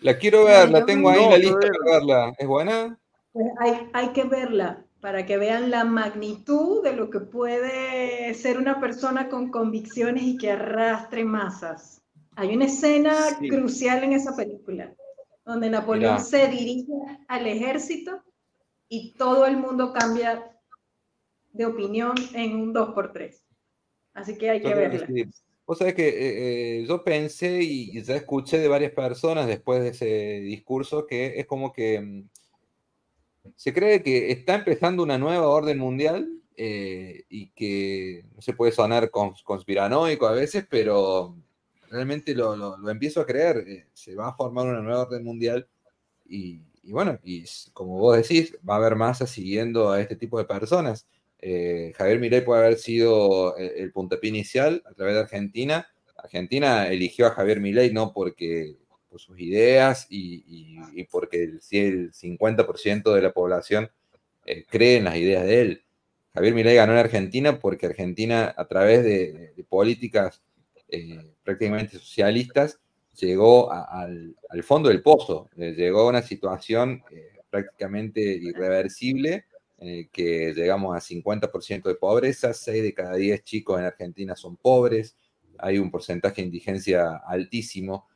[0.00, 2.32] La quiero ver, la tengo ahí en la lista para verla.
[2.38, 2.98] ¿Es buena?
[3.32, 8.58] Pues hay, hay que verla para que vean la magnitud de lo que puede ser
[8.58, 12.02] una persona con convicciones y que arrastre masas.
[12.34, 13.48] Hay una escena sí.
[13.48, 14.94] crucial en esa película,
[15.44, 16.24] donde Napoleón Mira.
[16.24, 16.92] se dirige
[17.28, 18.22] al ejército
[18.88, 20.56] y todo el mundo cambia
[21.52, 23.40] de opinión en un 2x3.
[24.14, 25.06] Así que hay que verla.
[25.70, 29.88] O sea que eh, eh, yo pensé y ya escuché de varias personas después de
[29.90, 32.28] ese discurso que es como que mm,
[33.56, 38.72] se cree que está empezando una nueva orden mundial eh, y que no se puede
[38.72, 41.36] sonar cons conspiranoico a veces, pero
[41.90, 43.58] realmente lo, lo, lo empiezo a creer.
[43.66, 45.68] Eh, se va a formar una nueva orden mundial
[46.28, 50.38] y, y, bueno, y como vos decís, va a haber masas siguiendo a este tipo
[50.38, 51.06] de personas.
[51.40, 55.86] Eh, Javier Milei puede haber sido el, el puntapié inicial a través de Argentina.
[56.16, 58.76] Argentina eligió a Javier Milei no porque
[59.08, 63.90] por sus ideas y, y, y porque el, el 50% de la población
[64.44, 65.84] eh, cree en las ideas de él.
[66.32, 70.42] Javier Milei ganó en Argentina porque Argentina, a través de, políticas
[70.88, 72.80] eh, prácticamente socialistas,
[73.18, 77.02] llegó al, fondo del pozo, eh, llegó a una situación
[77.50, 79.44] prácticamente irreversible
[79.78, 84.56] en que llegamos a 50% de pobreza, 6 de cada 10 chicos en Argentina son
[84.56, 85.16] pobres,
[85.58, 88.08] hay un porcentaje de indigencia altísimo.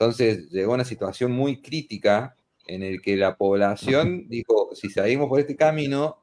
[0.00, 2.36] Entonces llegó a una situación muy crítica
[2.68, 6.22] en el que la población dijo, si seguimos por este camino,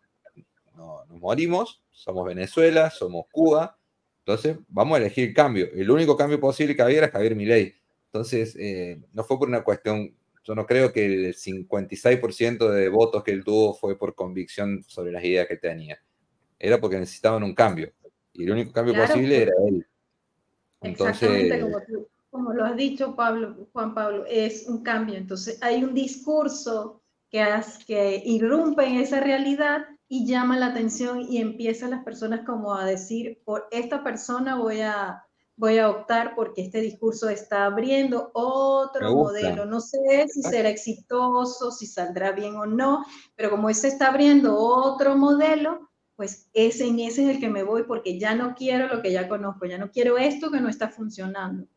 [0.77, 3.77] no, nos morimos, somos Venezuela, somos Cuba,
[4.19, 5.67] entonces vamos a elegir cambio.
[5.73, 7.75] El único cambio posible que había era Javier Milei.
[8.05, 10.15] Entonces, eh, no fue por una cuestión,
[10.45, 15.11] yo no creo que el 56% de votos que él tuvo fue por convicción sobre
[15.11, 16.01] las ideas que tenía.
[16.57, 17.91] Era porque necesitaban un cambio.
[18.31, 19.85] Y el único cambio posible era él.
[20.81, 21.81] Entonces, como,
[22.37, 25.15] lo has dicho, Pablo, Juan Pablo, es un cambio.
[25.15, 27.43] Entonces, hay un discurso que,
[27.85, 32.85] que irrumpe en esa realidad y llama la atención y empiezan las personas como a
[32.85, 35.23] decir, por esta persona voy a,
[35.57, 39.65] voy a optar porque este discurso está abriendo otro modelo.
[39.65, 43.05] No sé si será exitoso, si saldrá bien o no,
[43.35, 47.63] pero como ese está abriendo otro modelo, pues ese en ese es el que me
[47.63, 50.69] voy porque ya no quiero lo que ya conozco, ya no quiero esto que no
[50.69, 51.67] está funcionando.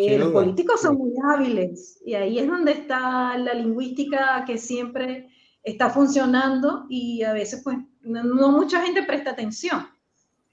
[0.00, 5.28] Eh, los políticos son muy hábiles y ahí es donde está la lingüística que siempre
[5.64, 9.88] está funcionando y a veces pues no, mucha gente presta atención,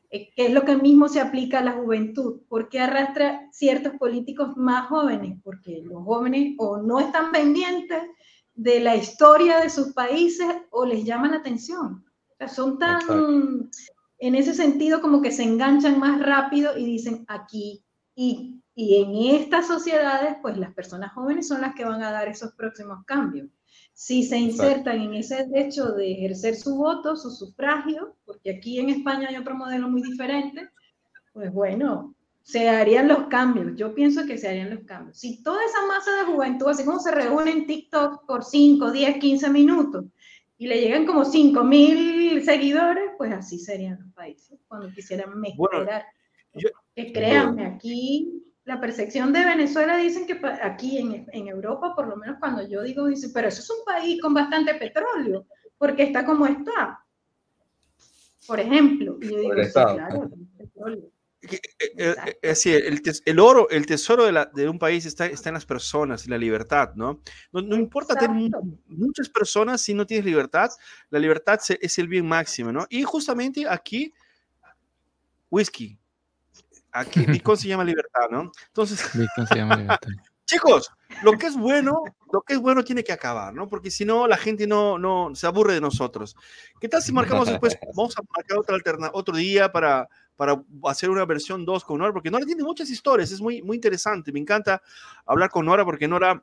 [0.10, 2.42] eh, que es lo que mismo se aplica a la juventud.
[2.50, 5.38] ¿Por qué arrastra ciertos políticos más jóvenes?
[5.44, 8.02] Porque los jóvenes o no están pendientes
[8.56, 12.04] de la historia de sus países o les llaman la atención.
[12.30, 13.70] O sea, son tan,
[14.18, 17.84] en ese sentido, como que se enganchan más rápido y dicen aquí.
[18.16, 22.28] Y, y en estas sociedades, pues las personas jóvenes son las que van a dar
[22.28, 23.48] esos próximos cambios
[23.96, 28.90] si se insertan en ese derecho de ejercer su voto, su sufragio, porque aquí en
[28.90, 30.70] España hay otro modelo muy diferente,
[31.32, 33.74] pues bueno, se harían los cambios.
[33.78, 35.18] Yo pienso que se harían los cambios.
[35.18, 39.18] Si toda esa masa de juventud, así como se reúne en TikTok por 5, 10,
[39.18, 40.06] 15 minutos
[40.58, 46.04] y le llegan como 5 mil seguidores, pues así serían los países cuando quisieran mejorar.
[46.94, 52.38] créanme, aquí la percepción de Venezuela dicen que aquí en, en, Europa, por lo menos
[52.40, 55.46] cuando yo digo, dicen, pero eso es un país con bastante petróleo,
[55.78, 57.00] porque está como está.
[58.48, 61.12] Por ejemplo, yo digo, sí, claro, petróleo.
[61.42, 65.54] Es decir, el, el, oro, el tesoro de, la, de, un país está, está en
[65.54, 67.22] las personas, en la libertad, ¿no?
[67.52, 68.50] No, no importa tener
[68.88, 70.72] muchas personas si no tienes libertad,
[71.12, 72.88] la libertad es el bien máximo, ¿no?
[72.90, 74.12] Y justamente aquí,
[75.52, 76.00] whisky,
[76.96, 78.52] Aquí Bitcoin se llama libertad, ¿no?
[78.68, 80.08] Entonces, Bitcoin se llama libertad.
[80.46, 80.92] chicos,
[81.24, 83.68] lo que es bueno, lo que es bueno tiene que acabar, ¿no?
[83.68, 86.36] Porque si no, la gente no, no se aburre de nosotros.
[86.80, 87.78] ¿Qué tal si marcamos después?
[87.96, 92.14] Vamos a marcar otra alterna, otro día para, para hacer una versión 2 con Nora,
[92.14, 94.32] porque Nora tiene muchas historias, es muy, muy interesante.
[94.32, 94.82] Me encanta
[95.26, 96.42] hablar con Nora porque Nora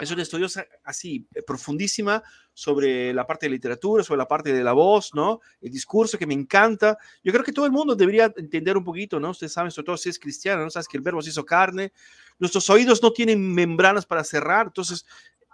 [0.00, 2.22] es una estudiosa así eh, profundísima
[2.52, 5.40] sobre la parte de literatura, sobre la parte de la voz, ¿no?
[5.60, 6.98] El discurso que me encanta.
[7.22, 9.30] Yo creo que todo el mundo debería entender un poquito, ¿no?
[9.30, 10.70] Ustedes saben, sobre todo si es cristiano, ¿no?
[10.70, 11.92] Sabes que el verbo se hizo carne.
[12.38, 15.04] Nuestros oídos no tienen membranas para cerrar, entonces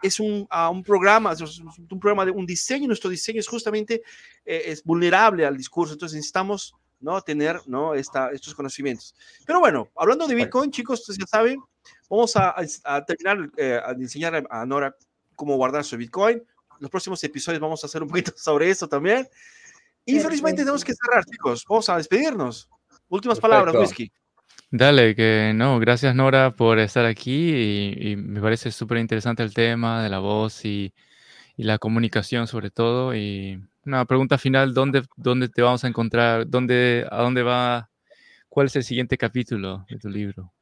[0.02, 2.86] es un, un programa, es un programa de un diseño.
[2.86, 4.02] Nuestro diseño es justamente
[4.44, 7.20] eh, es vulnerable al discurso, entonces necesitamos ¿no?
[7.22, 7.94] tener ¿no?
[7.94, 9.14] Esta, estos conocimientos.
[9.46, 11.60] Pero bueno, hablando de Bitcoin, chicos, ustedes ya saben,
[12.08, 12.54] vamos a,
[13.04, 14.94] terminar eh, a enseñar a Nora
[15.34, 16.42] cómo guardar su Bitcoin.
[16.80, 19.28] Los próximos episodios vamos a hacer un poquito sobre eso también.
[20.04, 21.64] Y felizmente tenemos que cerrar, chicos.
[21.68, 22.68] Vamos a despedirnos.
[23.08, 24.10] Últimas palabras, Whisky.
[24.70, 30.02] Dale, que no, gracias Nora por estar aquí y, me parece súper interesante el tema
[30.02, 30.92] de la voz y,
[31.56, 33.14] y, la comunicación sobre todo.
[33.14, 36.48] Y una pregunta final, ¿dónde, dónde te vamos a encontrar?
[36.48, 37.90] ¿Dónde, ¿A dónde va?
[38.48, 40.52] ¿Cuál es el siguiente capítulo de tu libro?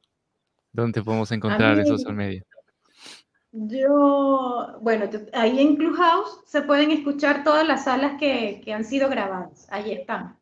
[0.75, 2.45] ¿Dónde podemos encontrar esos social media?
[3.53, 9.09] Yo, bueno, ahí en Clubhouse se pueden escuchar todas las salas que, que han sido
[9.09, 9.69] grabadas.
[9.71, 10.37] Ahí están.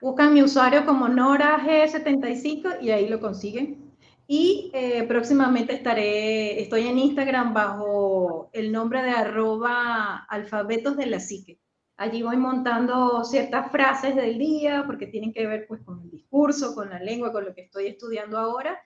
[0.00, 3.94] Buscan mi usuario como Nora G75 y ahí lo consiguen.
[4.26, 11.20] Y eh, próximamente estaré, estoy en Instagram bajo el nombre de arroba alfabetos de la
[11.20, 11.60] psique.
[11.96, 16.74] Allí voy montando ciertas frases del día porque tienen que ver pues con el discurso,
[16.74, 18.80] con la lengua, con lo que estoy estudiando ahora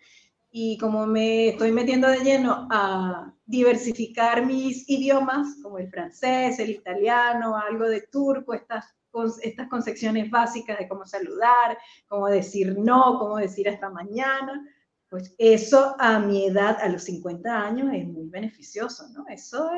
[0.57, 6.71] y como me estoy metiendo de lleno a diversificar mis idiomas, como el francés, el
[6.71, 8.95] italiano, algo de turco, estas,
[9.43, 11.77] estas concepciones básicas de cómo saludar,
[12.07, 14.65] cómo decir no, cómo decir hasta mañana,
[15.09, 19.25] pues eso a mi edad, a los 50 años, es muy beneficioso, ¿no?
[19.27, 19.69] Eso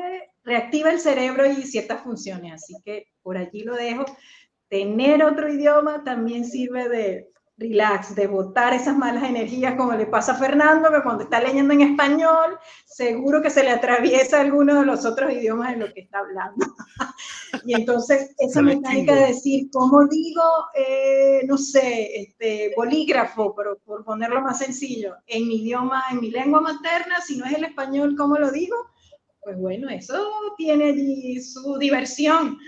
[0.43, 4.05] reactiva el cerebro y ciertas funciones, así que por allí lo dejo.
[4.69, 10.33] Tener otro idioma también sirve de relax, de botar esas malas energías, como le pasa
[10.33, 14.85] a Fernando, que cuando está leyendo en español, seguro que se le atraviesa alguno de
[14.85, 16.65] los otros idiomas en lo que está hablando.
[17.65, 20.43] y entonces, esa mecánica de decir, ¿cómo digo,
[20.75, 26.29] eh, no sé, este, bolígrafo, pero por ponerlo más sencillo, en mi idioma, en mi
[26.29, 28.75] lengua materna, si no es el español, ¿cómo lo digo?
[29.41, 32.59] Pues bueno, eso tiene allí su diversión.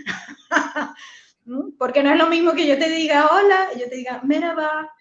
[1.77, 4.91] Porque no es lo mismo que yo te diga hola y yo te diga merhaba,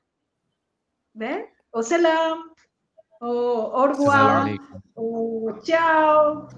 [1.12, 1.46] ¿ves?
[1.70, 2.52] O salam,
[3.20, 4.46] o orgua,
[4.94, 6.48] o chao.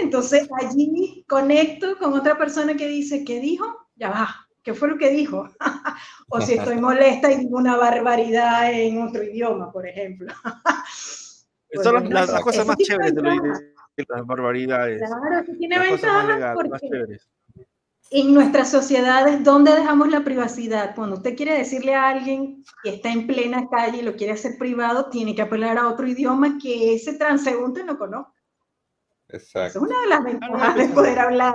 [0.00, 3.88] Entonces allí conecto con otra persona que dice, ¿qué dijo?
[3.96, 4.28] Ya va,
[4.62, 5.48] ¿qué fue lo que dijo?
[6.28, 10.32] o si estoy molesta y digo una barbaridad en otro idioma, por ejemplo.
[11.82, 13.22] Son las, cosas más chéveres de,
[14.08, 15.00] las barbaridades.
[15.00, 17.18] Claro, que tiene ventajas porque
[18.14, 20.94] en nuestras sociedades, ¿dónde dejamos la privacidad?
[20.94, 24.58] Cuando usted quiere decirle a alguien que está en plena calle y lo quiere hacer
[24.58, 28.34] privado, tiene que apelar a otro idioma que ese transeúnte no conozca.
[29.28, 29.78] Exacto.
[29.78, 31.54] Es una de las ventajas de poder hablar.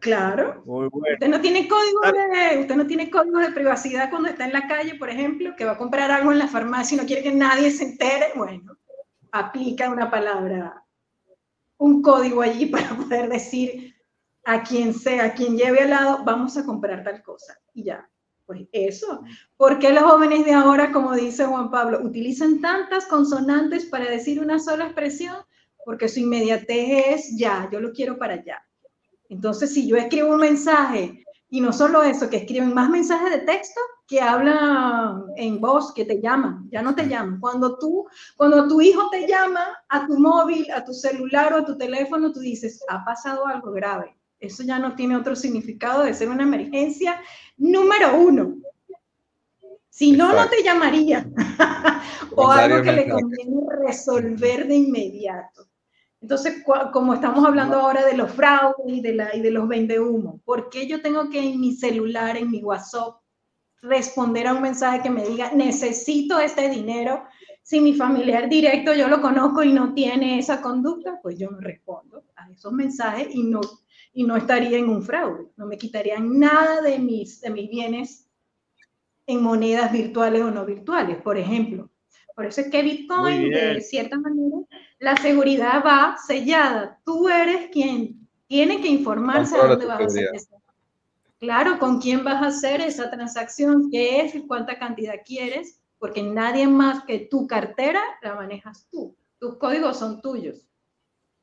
[0.00, 0.62] Claro.
[0.66, 4.66] Usted no tiene código de, usted no tiene código de privacidad cuando está en la
[4.66, 7.32] calle, por ejemplo, que va a comprar algo en la farmacia y no quiere que
[7.32, 8.32] nadie se entere.
[8.34, 8.76] Bueno,
[9.30, 10.82] aplica una palabra,
[11.78, 13.93] un código allí para poder decir
[14.44, 17.58] a quien sea, a quien lleve al lado, vamos a comprar tal cosa.
[17.72, 18.08] Y ya,
[18.46, 19.22] pues eso.
[19.56, 24.40] ¿Por qué los jóvenes de ahora, como dice Juan Pablo, utilizan tantas consonantes para decir
[24.40, 25.36] una sola expresión?
[25.84, 28.62] Porque su inmediatez es ya, yo lo quiero para allá.
[29.28, 33.38] Entonces, si yo escribo un mensaje, y no solo eso, que escriben más mensajes de
[33.38, 37.40] texto que hablan en voz, que te llaman, ya no te llaman.
[37.40, 41.64] Cuando tú, cuando tu hijo te llama a tu móvil, a tu celular o a
[41.64, 44.14] tu teléfono, tú dices, ha pasado algo grave
[44.46, 47.20] eso ya no tiene otro significado de ser una emergencia
[47.56, 48.56] número uno.
[49.88, 51.26] Si no, no te llamaría.
[52.36, 55.68] o algo que le conviene resolver de inmediato.
[56.20, 60.40] Entonces, como estamos hablando ahora de los fraudes y de, la, y de los vendehumos,
[60.42, 63.16] ¿por qué yo tengo que en mi celular, en mi WhatsApp,
[63.82, 67.24] responder a un mensaje que me diga, necesito este dinero?
[67.62, 71.60] Si mi familiar directo yo lo conozco y no tiene esa conducta, pues yo no
[71.60, 73.60] respondo a esos mensajes y no
[74.14, 78.30] y no estaría en un fraude, no me quitarían nada de mis, de mis bienes
[79.26, 81.90] en monedas virtuales o no virtuales, por ejemplo.
[82.34, 84.56] Por eso es que Bitcoin, de cierta manera,
[84.98, 87.00] la seguridad va sellada.
[87.04, 90.60] Tú eres quien tiene que informarse a dónde vas a hacer eso.
[91.38, 96.22] Claro, con quién vas a hacer esa transacción, qué es y cuánta cantidad quieres, porque
[96.22, 99.16] nadie más que tu cartera la manejas tú.
[99.38, 100.66] Tus códigos son tuyos.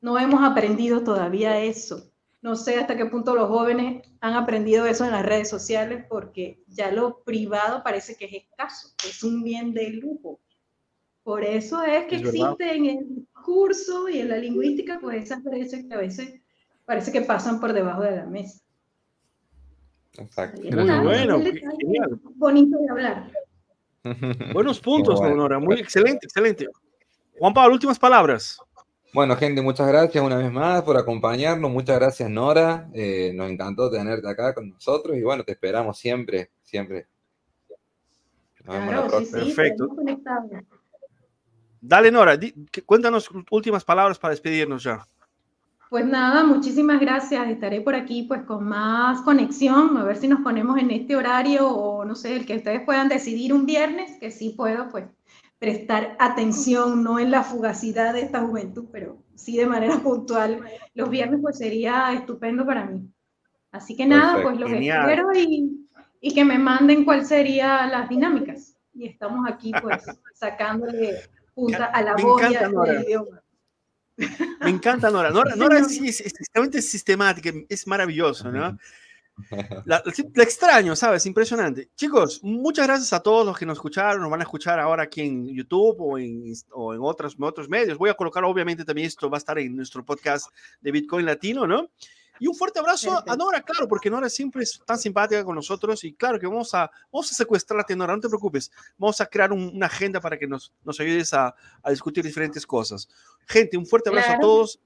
[0.00, 2.11] No hemos aprendido todavía eso.
[2.42, 6.60] No sé hasta qué punto los jóvenes han aprendido eso en las redes sociales porque
[6.66, 10.40] ya lo privado parece que es escaso, es un bien de lujo.
[11.22, 15.84] Por eso es que existe en el curso y en la lingüística pues esas brechas
[15.88, 16.40] que a veces
[16.84, 18.60] parece que pasan por debajo de la mesa.
[20.18, 20.60] Exacto.
[20.62, 21.40] bueno,
[22.34, 23.30] bonito de hablar.
[24.52, 25.60] Buenos puntos, Nora.
[25.60, 26.68] Muy excelente, excelente.
[27.38, 28.58] Juan Pablo, últimas palabras.
[29.14, 31.70] Bueno, gente, muchas gracias una vez más por acompañarnos.
[31.70, 32.88] Muchas gracias, Nora.
[32.94, 37.06] Eh, nos encantó tenerte acá con nosotros y bueno, te esperamos siempre, siempre.
[38.64, 39.90] Perfecto.
[41.80, 42.38] Dale, Nora,
[42.86, 45.06] cuéntanos últimas palabras para despedirnos ya.
[45.90, 47.50] Pues nada, muchísimas gracias.
[47.50, 51.68] Estaré por aquí pues con más conexión, a ver si nos ponemos en este horario
[51.68, 55.04] o no sé, el que ustedes puedan decidir un viernes, que sí puedo, pues
[55.62, 60.60] prestar atención, no en la fugacidad de esta juventud, pero sí de manera puntual.
[60.92, 63.08] Los viernes pues sería estupendo para mí.
[63.70, 65.86] Así que nada, pues los espero y,
[66.20, 68.76] y, que me manden cuáles serían las dinámicas.
[68.92, 70.02] Y estamos aquí pues
[70.34, 73.40] sacándole punta a la boya del idioma.
[74.16, 75.30] Me encanta Nora.
[75.30, 78.76] Nora, Nora es, es, extremadamente sistemática, es maravilloso, ¿no?
[79.86, 80.02] La,
[80.42, 81.26] extraño, ¿sabes?
[81.26, 81.90] Impresionante.
[81.94, 85.22] Chicos, muchas gracias a todos los que nos escucharon, nos van a escuchar ahora aquí
[85.22, 87.98] en YouTube o en, o en otros, otros medios.
[87.98, 90.48] Voy a colocar, obviamente, también esto va a estar en nuestro podcast
[90.80, 91.90] de Bitcoin Latino, ¿no?
[92.38, 96.02] Y un fuerte abrazo a Nora, claro, porque Nora siempre es tan simpática con nosotros
[96.02, 98.70] y claro que vamos a, vamos a secuestrarte, Nora, no te preocupes.
[98.98, 103.08] Vamos a crear una agenda para que nos, nos ayudes a, a, discutir diferentes cosas.
[103.46, 104.80] Gente, un fuerte abrazo a todos.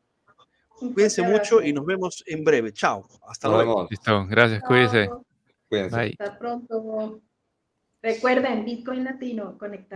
[0.78, 2.72] Cuídense mucho y nos vemos en breve.
[2.72, 3.06] Chao.
[3.28, 3.86] Hasta luego.
[3.90, 4.26] Listo.
[4.26, 4.62] Gracias.
[4.62, 5.08] Cuídense.
[6.18, 7.20] Hasta pronto.
[8.02, 9.84] Recuerden, Bitcoin Latino, conectar.